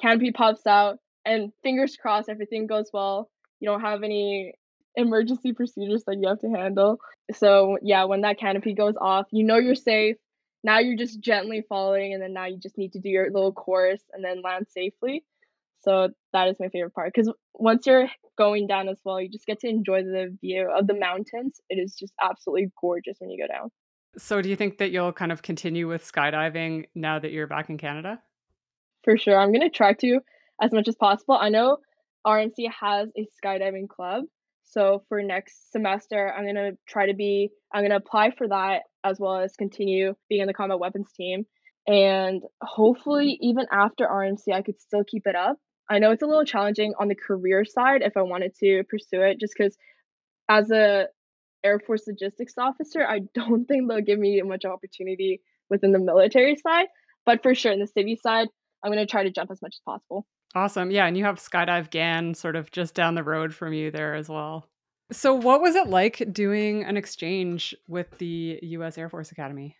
[0.00, 3.30] Canopy pops out, and fingers crossed, everything goes well.
[3.60, 4.54] You don't have any
[4.96, 6.98] emergency procedures that you have to handle.
[7.34, 10.16] So, yeah, when that canopy goes off, you know you're safe.
[10.62, 13.52] Now you're just gently falling and then now you just need to do your little
[13.52, 15.24] course and then land safely.
[15.80, 19.46] So that is my favorite part because once you're going down as well you just
[19.46, 21.60] get to enjoy the view of the mountains.
[21.70, 23.70] It is just absolutely gorgeous when you go down.
[24.18, 27.70] So do you think that you'll kind of continue with skydiving now that you're back
[27.70, 28.20] in canada
[29.04, 30.20] for sure i'm to try to
[30.60, 31.78] as much as possible i know
[32.26, 34.24] rmc has a skydiving club
[34.64, 39.18] so for next semester i'm to try to be i'm to apply for that as
[39.18, 41.46] well as continue being in the combat weapons team.
[41.86, 45.56] And hopefully, even after RMC, I could still keep it up.
[45.88, 49.22] I know it's a little challenging on the career side if I wanted to pursue
[49.22, 49.76] it, just because
[50.48, 51.06] as a
[51.64, 56.56] Air Force logistics officer, I don't think they'll give me much opportunity within the military
[56.56, 56.86] side.
[57.26, 58.48] But for sure, in the city side,
[58.82, 60.26] I'm going to try to jump as much as possible.
[60.54, 60.90] Awesome.
[60.90, 61.06] Yeah.
[61.06, 64.28] And you have Skydive GAN sort of just down the road from you there as
[64.28, 64.66] well.
[65.12, 69.76] So, what was it like doing an exchange with the US Air Force Academy?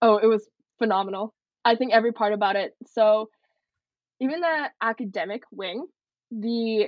[0.00, 1.34] Oh, it was phenomenal.
[1.64, 2.72] I think every part about it.
[2.86, 3.28] So,
[4.20, 5.86] even the academic wing,
[6.30, 6.86] the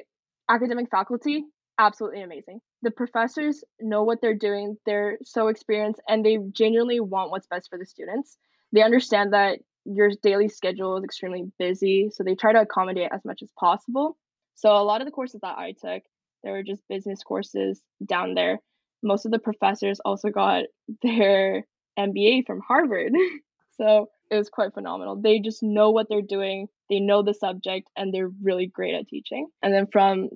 [0.48, 1.44] academic faculty,
[1.78, 2.60] absolutely amazing.
[2.82, 7.68] The professors know what they're doing, they're so experienced, and they genuinely want what's best
[7.68, 8.38] for the students.
[8.72, 13.24] They understand that your daily schedule is extremely busy, so they try to accommodate as
[13.24, 14.16] much as possible.
[14.54, 16.02] So a lot of the courses that I took,
[16.42, 18.60] they were just business courses down there.
[19.02, 20.64] Most of the professors also got
[21.02, 21.66] their
[21.98, 23.12] MBA from Harvard.
[23.76, 25.20] so it was quite phenomenal.
[25.20, 29.08] They just know what they're doing, they know the subject, and they're really great at
[29.08, 29.48] teaching.
[29.62, 30.28] And then from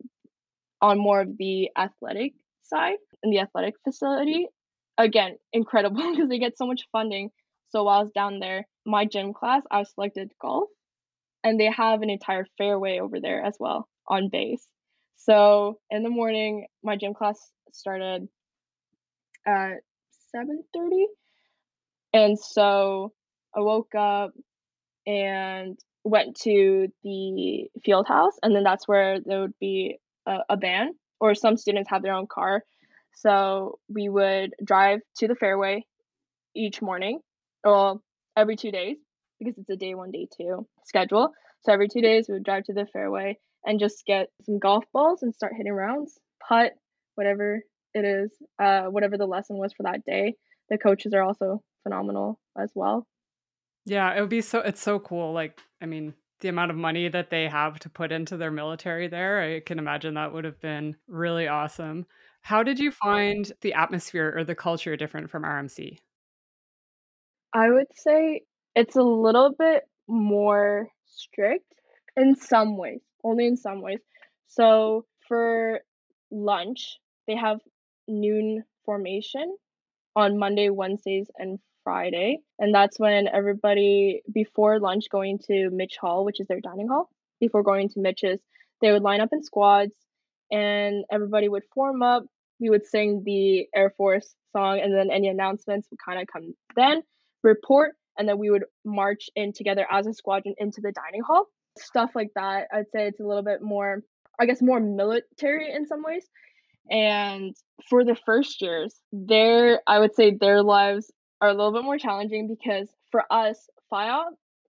[0.81, 4.47] on more of the athletic side in the athletic facility,
[4.97, 7.31] again, incredible because they get so much funding.
[7.71, 10.71] So while I was down there, my gym class, I selected golf,
[11.45, 14.67] and they have an entire fairway over there as well on base.
[15.17, 17.39] So in the morning, my gym class
[17.73, 18.29] started
[19.47, 19.83] at
[20.35, 21.05] 7:30,
[22.15, 23.13] and so
[23.55, 24.33] I woke up
[25.07, 30.57] and went to the field house, and then that's where there would be a, a
[30.57, 32.65] band, or some students have their own car.
[33.13, 35.85] So we would drive to the fairway
[36.55, 37.21] each morning,
[37.65, 38.03] well,
[38.39, 38.97] every two days,
[39.39, 41.33] because it's a day one, day two schedule.
[41.63, 44.85] So every two days, we would drive to the fairway and just get some golf
[44.93, 46.73] balls and start hitting rounds, putt,
[47.17, 47.61] whatever
[47.95, 50.35] it is, uh, whatever the lesson was for that day.
[50.71, 53.07] The coaches are also phenomenal as well.
[53.85, 55.33] Yeah, it would be so it's so cool.
[55.33, 59.09] Like, I mean, the amount of money that they have to put into their military
[59.09, 62.07] there, I can imagine that would have been really awesome.
[62.43, 65.99] How did you find the atmosphere or the culture different from RMC?
[67.53, 68.43] I would say
[68.75, 71.73] it's a little bit more strict
[72.17, 74.01] in some ways, only in some ways.
[74.47, 75.81] So for
[76.31, 77.61] lunch, they have
[78.07, 79.57] noon formation
[80.17, 82.39] on Monday, Wednesdays, and Friday.
[82.59, 87.09] And that's when everybody, before lunch, going to Mitch Hall, which is their dining hall,
[87.41, 88.41] before going to Mitch's,
[88.81, 89.95] they would line up in squads
[90.51, 92.25] and everybody would form up.
[92.61, 96.55] We would sing the Air Force song, and then any announcements would kind of come
[96.75, 97.03] then,
[97.43, 101.47] report, and then we would march in together as a squadron into the dining hall.
[101.79, 102.67] Stuff like that.
[102.73, 104.03] I'd say it's a little bit more,
[104.39, 106.25] I guess, more military in some ways.
[106.91, 107.55] And
[107.89, 111.99] for the first years, their I would say their lives are a little bit more
[111.99, 114.31] challenging because for us, FYOP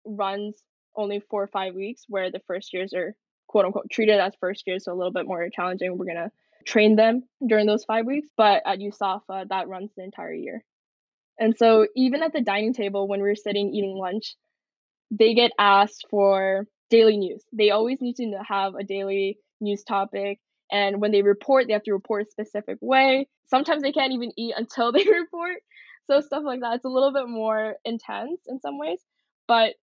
[0.07, 0.62] runs
[0.96, 3.14] only four or five weeks, where the first years are
[3.48, 5.98] quote unquote treated as first years, so a little bit more challenging.
[5.98, 6.31] We're gonna
[6.64, 10.64] train them during those five weeks, but at USAFA, that runs the entire year.
[11.38, 14.37] And so even at the dining table when we're sitting eating lunch,
[15.11, 17.42] they get asked for daily news.
[17.53, 20.40] They always need to have a daily news topic.
[20.70, 23.29] And when they report, they have to report a specific way.
[23.47, 25.59] Sometimes they can't even eat until they report.
[26.07, 26.77] So stuff like that.
[26.77, 29.01] It's a little bit more intense in some ways.
[29.49, 29.75] But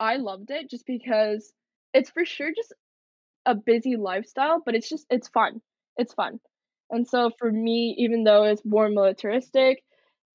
[0.00, 1.52] I loved it just because
[1.94, 2.74] it's for sure just
[3.46, 5.60] a busy lifestyle, but it's just it's fun.
[5.96, 6.40] It's fun.
[6.90, 9.82] And so for me, even though it's more militaristic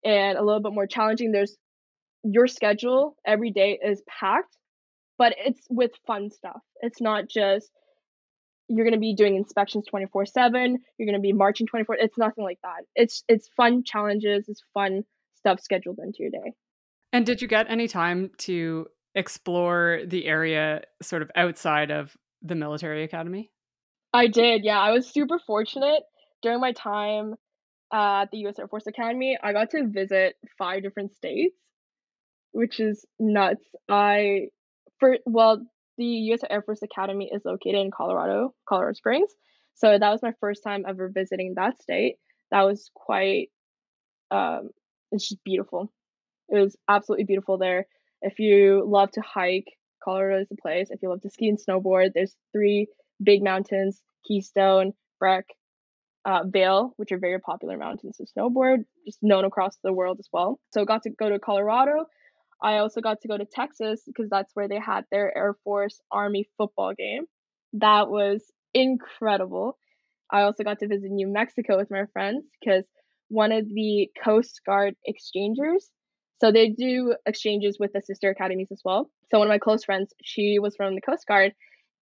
[0.03, 1.57] and a little bit more challenging, there's
[2.23, 4.57] your schedule every day is packed,
[5.17, 6.61] but it's with fun stuff.
[6.81, 7.69] It's not just
[8.67, 11.95] you're going to be doing inspections 24/7, you're going to be marching 24.
[11.95, 12.85] It's nothing like that.
[12.95, 15.03] It's it's fun challenges, it's fun
[15.35, 16.53] stuff scheduled into your day.
[17.13, 22.55] And did you get any time to explore the area sort of outside of the
[22.55, 23.51] military academy?
[24.13, 24.79] I did, yeah.
[24.79, 26.03] I was super fortunate
[26.41, 27.35] during my time
[27.91, 28.59] at the U.S.
[28.59, 29.37] Air Force Academy.
[29.41, 31.55] I got to visit five different states,
[32.51, 33.63] which is nuts.
[33.89, 34.47] I,
[34.99, 35.65] for well,
[35.97, 36.41] the U.S.
[36.49, 39.31] Air Force Academy is located in Colorado, Colorado Springs.
[39.75, 42.15] So that was my first time ever visiting that state.
[42.51, 43.49] That was quite,
[44.29, 44.69] um,
[45.11, 45.91] it's just beautiful.
[46.49, 47.87] It was absolutely beautiful there.
[48.21, 49.67] If you love to hike,
[50.03, 50.89] Colorado is the place.
[50.91, 52.87] If you love to ski and snowboard, there's three
[53.23, 55.45] big mountains Keystone, Breck,
[56.25, 60.27] uh, Vail, which are very popular mountains to snowboard, just known across the world as
[60.31, 60.59] well.
[60.71, 62.05] So got to go to Colorado.
[62.61, 65.99] I also got to go to Texas because that's where they had their Air Force
[66.11, 67.25] Army football game.
[67.73, 69.77] That was incredible.
[70.31, 72.85] I also got to visit New Mexico with my friends because
[73.29, 75.89] one of the Coast Guard exchangers
[76.41, 79.11] so they do exchanges with the sister academies as well.
[79.29, 81.53] So one of my close friends, she was from the Coast Guard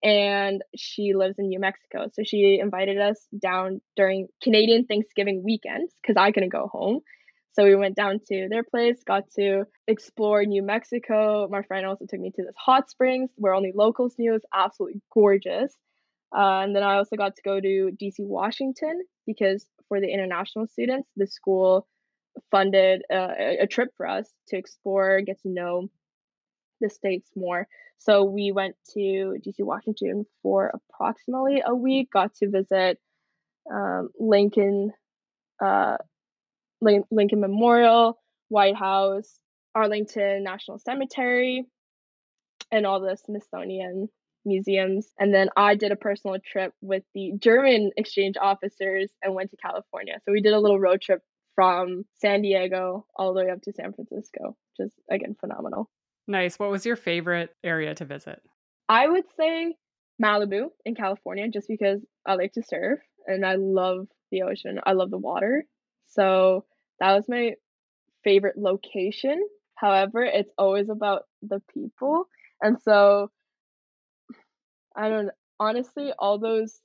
[0.03, 2.07] and she lives in New Mexico.
[2.13, 7.01] So she invited us down during Canadian Thanksgiving weekends because I couldn't go home.
[7.53, 11.47] So we went down to their place, got to explore New Mexico.
[11.49, 14.31] My friend also took me to this hot springs where only locals knew.
[14.31, 15.75] It was absolutely gorgeous.
[16.33, 20.67] Uh, and then I also got to go to DC, Washington because for the international
[20.67, 21.87] students, the school
[22.51, 25.89] funded uh, a trip for us to explore, get to know
[26.79, 27.67] the states more.
[27.99, 32.97] So we went to DC, Washington for approximately a week, got to visit
[33.71, 34.91] um, Lincoln,
[35.61, 35.97] uh,
[36.81, 39.39] Lincoln Memorial, White House,
[39.75, 41.65] Arlington National Cemetery,
[42.71, 44.07] and all the Smithsonian
[44.45, 45.11] museums.
[45.19, 49.57] And then I did a personal trip with the German exchange officers and went to
[49.57, 50.19] California.
[50.23, 51.21] So we did a little road trip
[51.53, 55.89] from San Diego all the way up to San Francisco, which is again phenomenal.
[56.29, 56.59] Nice.
[56.59, 58.39] What was your favorite area to visit?
[58.87, 59.73] I would say
[60.23, 64.79] Malibu in California just because I like to surf and I love the ocean.
[64.85, 65.65] I love the water.
[66.05, 66.65] So
[66.99, 67.55] that was my
[68.23, 69.43] favorite location.
[69.73, 72.27] However, it's always about the people.
[72.61, 73.31] And so
[74.95, 76.79] I don't honestly all those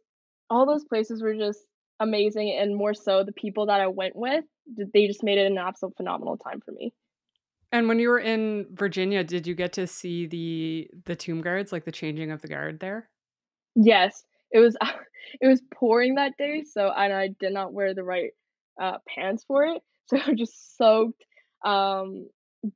[0.48, 1.60] all those places were just
[2.00, 4.44] amazing and more so the people that I went with,
[4.94, 6.94] they just made it an absolute phenomenal time for me.
[7.74, 11.72] And when you were in Virginia, did you get to see the the tomb guards,
[11.72, 13.10] like the changing of the guard there?
[13.74, 14.22] Yes,
[14.52, 14.76] it was
[15.40, 18.30] it was pouring that day, so and I did not wear the right
[18.80, 21.24] uh, pants for it, so I'm just soaked.
[21.64, 22.28] Um,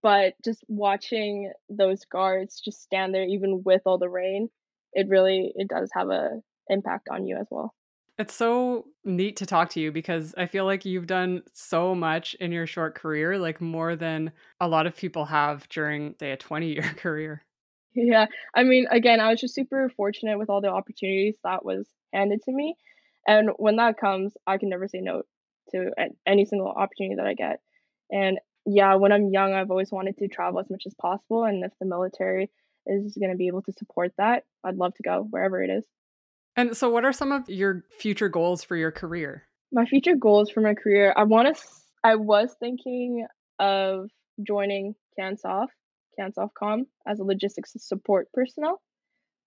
[0.02, 4.48] but just watching those guards just stand there, even with all the rain,
[4.94, 7.72] it really it does have a impact on you as well.
[8.18, 12.34] It's so neat to talk to you because I feel like you've done so much
[12.34, 16.36] in your short career, like more than a lot of people have during, say, a
[16.36, 17.44] 20 year career.
[17.94, 18.26] Yeah.
[18.54, 22.42] I mean, again, I was just super fortunate with all the opportunities that was handed
[22.42, 22.76] to me.
[23.26, 25.22] And when that comes, I can never say no
[25.70, 25.90] to
[26.26, 27.60] any single opportunity that I get.
[28.10, 31.44] And yeah, when I'm young, I've always wanted to travel as much as possible.
[31.44, 32.50] And if the military
[32.86, 35.84] is going to be able to support that, I'd love to go wherever it is.
[36.58, 39.44] And so, what are some of your future goals for your career?
[39.70, 41.62] My future goals for my career, I want to.
[42.02, 43.28] I was thinking
[43.60, 44.08] of
[44.44, 45.68] joining CANSOF,
[46.18, 48.82] CANSOFCOM as a logistics support personnel.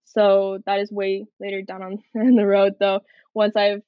[0.06, 3.00] So that is way later down on in the road, though.
[3.34, 3.82] Once I've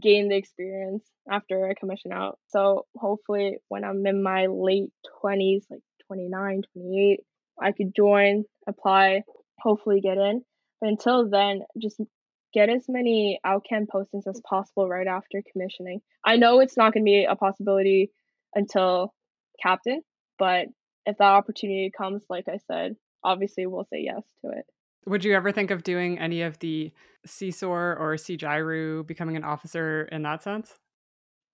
[0.00, 4.88] gained the experience after I commission out, so hopefully when I'm in my late
[5.20, 7.20] twenties, like 29, 28,
[7.60, 9.24] I could join, apply,
[9.58, 10.42] hopefully get in.
[10.80, 12.00] But until then, just
[12.52, 16.00] get as many OUTCAN postings as possible right after commissioning.
[16.24, 18.10] I know it's not going to be a possibility
[18.54, 19.14] until
[19.62, 20.02] captain,
[20.38, 20.66] but
[21.06, 24.66] if that opportunity comes, like I said, obviously we'll say yes to it.
[25.06, 26.92] Would you ever think of doing any of the
[27.26, 30.74] CSOR or CJIRU, becoming an officer in that sense?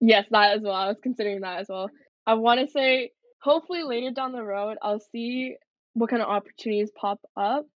[0.00, 0.74] Yes, that as well.
[0.74, 1.88] I was considering that as well.
[2.26, 5.56] I want to say, hopefully later down the road, I'll see
[5.94, 7.66] what kind of opportunities pop up.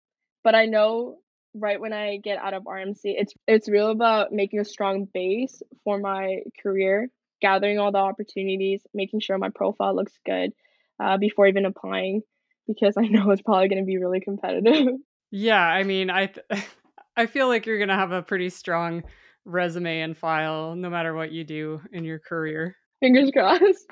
[0.45, 1.19] But I know
[1.55, 5.63] right when I get out of RMC, it's it's real about making a strong base
[5.85, 7.09] for my career,
[7.41, 10.53] gathering all the opportunities, making sure my profile looks good
[11.03, 12.23] uh, before even applying,
[12.67, 14.89] because I know it's probably going to be really competitive.
[15.35, 16.45] Yeah, I mean, I th-
[17.17, 19.03] I feel like you're going to have a pretty strong
[19.47, 22.77] resume and file no matter what you do in your career.
[23.01, 23.87] Fingers crossed.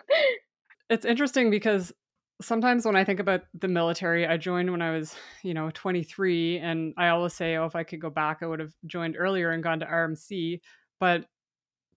[0.91, 1.95] it's interesting because
[2.41, 6.59] sometimes when I think about the military, I joined when I was, you know, 23.
[6.59, 9.51] And I always say, oh, if I could go back, I would have joined earlier
[9.51, 10.61] and gone to RMC.
[10.99, 11.27] But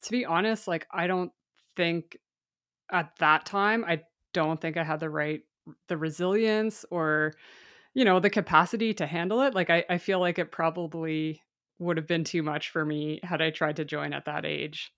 [0.03, 1.31] to be honest, like, I don't
[1.75, 2.17] think
[2.91, 4.01] at that time, I
[4.33, 5.41] don't think I had the right,
[5.87, 7.33] the resilience or,
[7.93, 9.53] you know, the capacity to handle it.
[9.53, 11.41] Like, I, I feel like it probably
[11.79, 14.91] would have been too much for me had I tried to join at that age.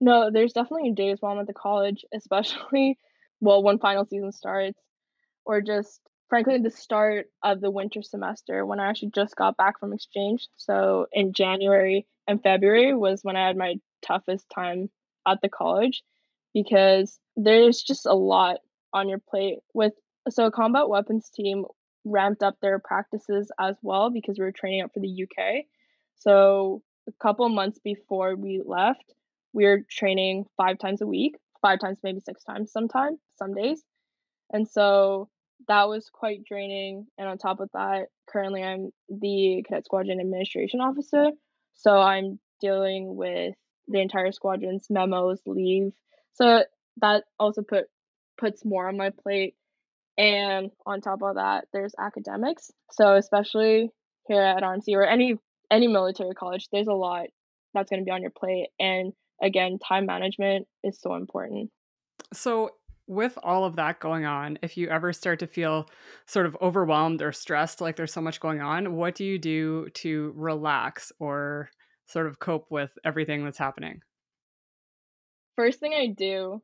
[0.00, 2.98] No, there's definitely days while I'm at the college, especially
[3.40, 4.78] well, when final season starts,
[5.44, 9.80] or just frankly the start of the winter semester when I actually just got back
[9.80, 10.48] from exchange.
[10.56, 14.88] So in January and February was when I had my toughest time
[15.26, 16.02] at the college
[16.54, 18.58] because there's just a lot
[18.92, 19.92] on your plate with
[20.28, 21.64] so a combat weapons team
[22.04, 25.64] ramped up their practices as well because we were training up for the UK.
[26.16, 29.14] So a couple months before we left,
[29.52, 33.82] we were training five times a week five times, maybe six times sometime, some days.
[34.52, 35.28] And so
[35.68, 37.06] that was quite draining.
[37.18, 41.30] And on top of that, currently I'm the Cadet Squadron Administration Officer.
[41.74, 43.54] So I'm dealing with
[43.88, 45.92] the entire squadron's memos, leave.
[46.34, 46.64] So
[46.98, 47.86] that also put
[48.38, 49.54] puts more on my plate.
[50.16, 52.70] And on top of that, there's academics.
[52.92, 53.90] So especially
[54.26, 55.36] here at RMC or any
[55.70, 57.26] any military college, there's a lot
[57.74, 58.68] that's going to be on your plate.
[58.78, 59.12] And
[59.42, 61.70] again, time management is so important.
[62.32, 62.70] So,
[63.06, 65.88] with all of that going on, if you ever start to feel
[66.26, 69.88] sort of overwhelmed or stressed, like there's so much going on, what do you do
[69.94, 71.70] to relax or
[72.06, 74.00] sort of cope with everything that's happening?
[75.56, 76.62] First thing I do,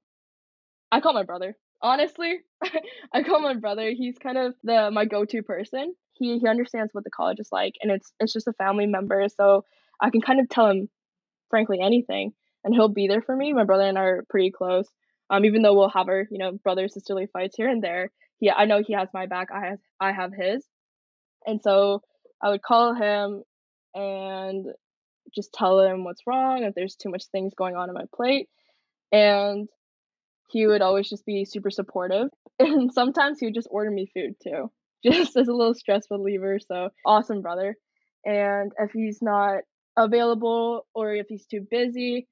[0.92, 1.56] I call my brother.
[1.82, 2.38] Honestly,
[3.12, 3.90] I call my brother.
[3.90, 5.94] He's kind of the my go-to person.
[6.12, 9.26] He he understands what the college is like and it's it's just a family member,
[9.36, 9.64] so
[10.00, 10.88] I can kind of tell him
[11.50, 12.32] frankly anything
[12.66, 13.54] and he'll be there for me.
[13.54, 14.88] My brother and I are pretty close.
[15.30, 18.10] Um, even though we'll have our, you know, brother sisterly fights here and there,
[18.40, 19.48] he I know he has my back.
[19.54, 20.66] I have I have his,
[21.46, 22.02] and so
[22.42, 23.44] I would call him.
[23.94, 24.66] and
[25.34, 28.48] just tell him what's wrong if there's too much things going on in my plate
[29.12, 29.68] and
[30.48, 34.34] he would always just be super supportive and sometimes he would just order me food
[34.42, 34.70] too
[35.04, 37.76] just as a little stress reliever so awesome brother
[38.24, 39.60] and if he's not
[39.96, 42.28] available or if he's too busy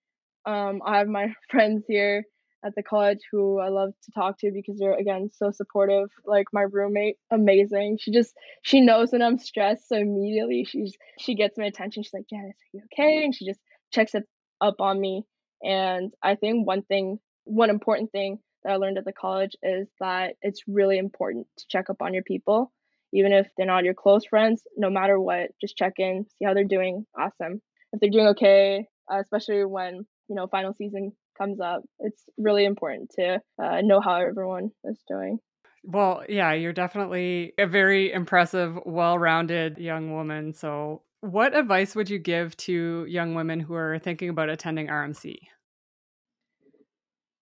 [0.46, 2.24] um, i have my friends here
[2.64, 6.08] at the college who I love to talk to because they're again so supportive.
[6.24, 7.98] Like my roommate, amazing.
[8.00, 12.02] She just she knows when I'm stressed, so immediately she's she gets my attention.
[12.02, 13.24] She's like, Janice, are you okay?
[13.24, 13.60] And she just
[13.92, 14.24] checks it
[14.60, 15.24] up on me.
[15.62, 19.88] And I think one thing, one important thing that I learned at the college is
[20.00, 22.72] that it's really important to check up on your people,
[23.12, 24.62] even if they're not your close friends.
[24.76, 27.06] No matter what, just check in, see how they're doing.
[27.18, 27.60] Awesome.
[27.92, 31.82] If they're doing okay, uh, especially when you know final season comes up.
[31.98, 35.38] It's really important to uh, know how everyone is doing.
[35.82, 40.54] Well, yeah, you're definitely a very impressive, well rounded young woman.
[40.54, 45.36] So, what advice would you give to young women who are thinking about attending RMC?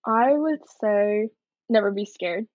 [0.05, 1.29] I would say
[1.69, 2.47] never be scared.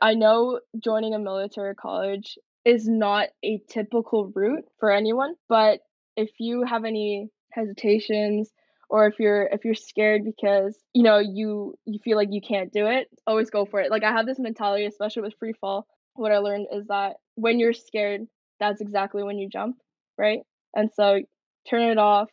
[0.00, 5.80] I know joining a military college is not a typical route for anyone, but
[6.16, 8.50] if you have any hesitations
[8.90, 12.72] or if you're if you're scared because you know you you feel like you can't
[12.72, 13.90] do it always go for it.
[13.90, 15.86] Like i have this mentality especially with free fall.
[16.14, 18.22] What i learned is that when you're scared
[18.60, 19.76] that's exactly when you jump
[20.16, 20.40] right?
[20.76, 21.20] And so
[21.68, 22.30] turn it off.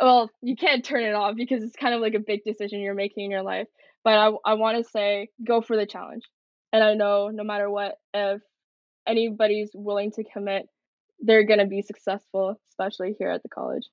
[0.00, 2.94] Well you can't turn it off because it's kind of like a big decision you're
[2.94, 3.68] making in your life
[4.04, 6.24] but i, I want to say go for the challenge.
[6.72, 8.40] And i know no matter what if
[9.06, 10.66] anybody's willing to commit
[11.20, 13.88] they're going to be successful especially here at the college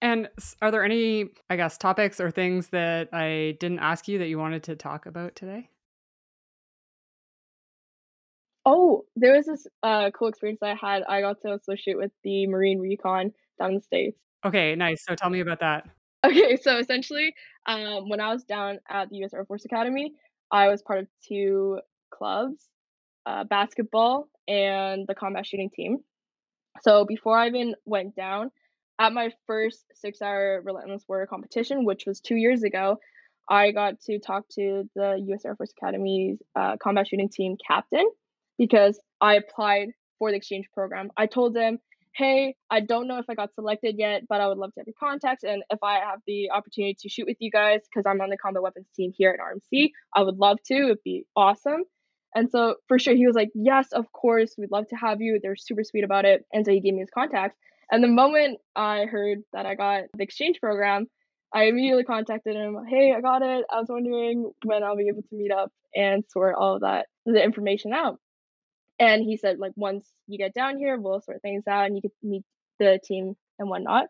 [0.00, 0.28] and
[0.62, 4.38] are there any, I guess, topics or things that I didn't ask you that you
[4.38, 5.70] wanted to talk about today?
[8.64, 11.02] Oh, there was this uh, cool experience I had.
[11.04, 14.18] I got to associate with the Marine Recon down in the States.
[14.44, 15.04] Okay, nice.
[15.04, 15.88] So tell me about that.
[16.24, 17.32] Okay, so essentially,
[17.66, 19.32] um, when I was down at the U.S.
[19.32, 20.12] Air Force Academy,
[20.50, 21.80] I was part of two
[22.10, 22.68] clubs,
[23.24, 25.98] uh, basketball and the combat shooting team.
[26.82, 28.50] So before I even went down,
[28.98, 32.98] at my first six hour Relentless Warrior competition, which was two years ago,
[33.48, 35.44] I got to talk to the U.S.
[35.44, 38.08] Air Force Academy's uh, combat shooting team captain
[38.58, 39.88] because I applied
[40.18, 41.10] for the exchange program.
[41.16, 41.78] I told them,
[42.14, 44.86] hey, I don't know if I got selected yet, but I would love to have
[44.86, 45.44] your contacts.
[45.44, 48.36] And if I have the opportunity to shoot with you guys, because I'm on the
[48.36, 50.74] combat weapons team here at RMC, I would love to.
[50.74, 51.84] It'd be awesome.
[52.34, 55.38] And so for sure, he was like, yes, of course, we'd love to have you.
[55.42, 56.44] They're super sweet about it.
[56.52, 57.56] And so he gave me his contacts.
[57.90, 61.06] And the moment I heard that I got the exchange program,
[61.54, 62.76] I immediately contacted him.
[62.88, 63.64] Hey, I got it.
[63.72, 67.06] I was wondering when I'll be able to meet up and sort all of that
[67.24, 68.18] the information out.
[68.98, 72.02] And he said, like, once you get down here, we'll sort things out and you
[72.02, 72.44] can meet
[72.78, 74.06] the team and whatnot.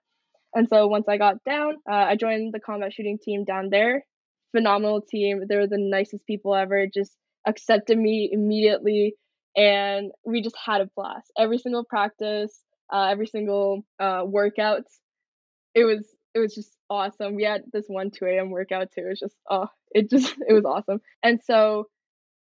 [0.55, 4.05] And so once I got down, uh, I joined the combat shooting team down there.
[4.53, 5.43] Phenomenal team.
[5.47, 6.87] They were the nicest people ever.
[6.93, 7.13] Just
[7.47, 9.15] accepted me immediately,
[9.57, 11.31] and we just had a blast.
[11.39, 12.63] Every single practice,
[12.93, 14.99] uh, every single uh, workouts.
[15.75, 17.35] It was it was just awesome.
[17.35, 18.51] We had this one 2 a.m.
[18.51, 19.03] workout too.
[19.03, 21.01] It was just oh, it just it was awesome.
[21.23, 21.89] And so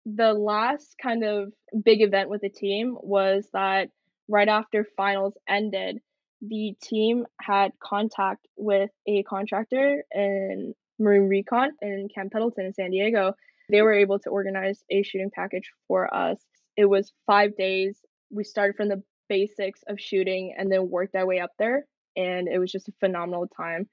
[0.04, 1.52] the last kind of
[1.84, 3.88] big event with the team was that
[4.28, 5.98] right after finals ended,
[6.40, 12.90] the team had contact with a contractor in Marine Recon in Camp Pendleton in San
[12.90, 13.34] Diego.
[13.70, 16.38] They were able to organize a shooting package for us.
[16.76, 17.98] It was five days.
[18.30, 19.02] We started from the
[19.32, 21.86] basics of shooting and then worked our way up there.
[22.16, 23.88] And it was just a phenomenal time.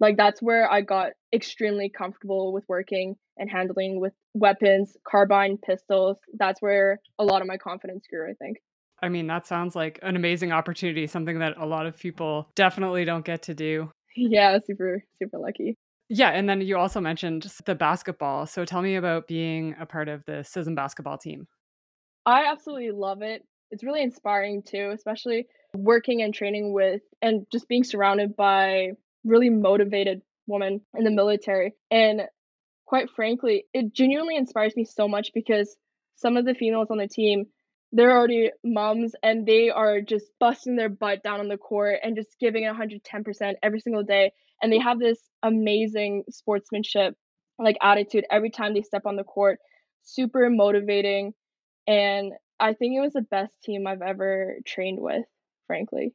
[0.00, 6.16] Like, that's where I got extremely comfortable with working and handling with weapons, carbine, pistols.
[6.36, 8.56] That's where a lot of my confidence grew, I think.
[9.00, 13.04] I mean, that sounds like an amazing opportunity, something that a lot of people definitely
[13.04, 13.92] don't get to do.
[14.16, 15.76] Yeah, super, super lucky.
[16.08, 18.44] Yeah, and then you also mentioned the basketball.
[18.44, 21.46] So tell me about being a part of the CISM basketball team.
[22.26, 27.68] I absolutely love it it's really inspiring too, especially working and training with and just
[27.68, 28.90] being surrounded by
[29.24, 31.74] really motivated women in the military.
[31.90, 32.22] And
[32.86, 35.76] quite frankly, it genuinely inspires me so much because
[36.16, 37.46] some of the females on the team,
[37.92, 42.16] they're already moms and they are just busting their butt down on the court and
[42.16, 44.32] just giving 110% every single day.
[44.62, 47.14] And they have this amazing sportsmanship
[47.58, 49.58] like attitude every time they step on the court,
[50.02, 51.34] super motivating.
[51.86, 55.24] And I think it was the best team I've ever trained with,
[55.66, 56.14] frankly.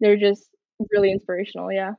[0.00, 0.48] They're just
[0.92, 1.92] really inspirational, yeah.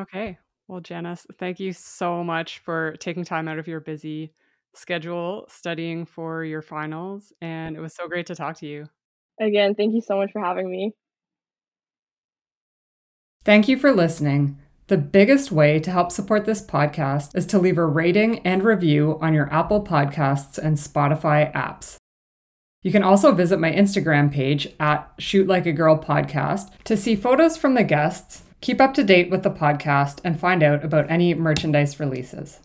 [0.00, 0.38] Okay.
[0.68, 4.32] Well, Janice, thank you so much for taking time out of your busy
[4.74, 7.32] schedule studying for your finals.
[7.40, 8.86] And it was so great to talk to you.
[9.40, 10.92] Again, thank you so much for having me.
[13.44, 14.58] Thank you for listening.
[14.88, 19.18] The biggest way to help support this podcast is to leave a rating and review
[19.20, 21.96] on your Apple Podcasts and Spotify apps.
[22.86, 27.16] You can also visit my Instagram page at Shoot Like a Girl Podcast to see
[27.16, 31.10] photos from the guests, keep up to date with the podcast, and find out about
[31.10, 32.60] any merchandise releases.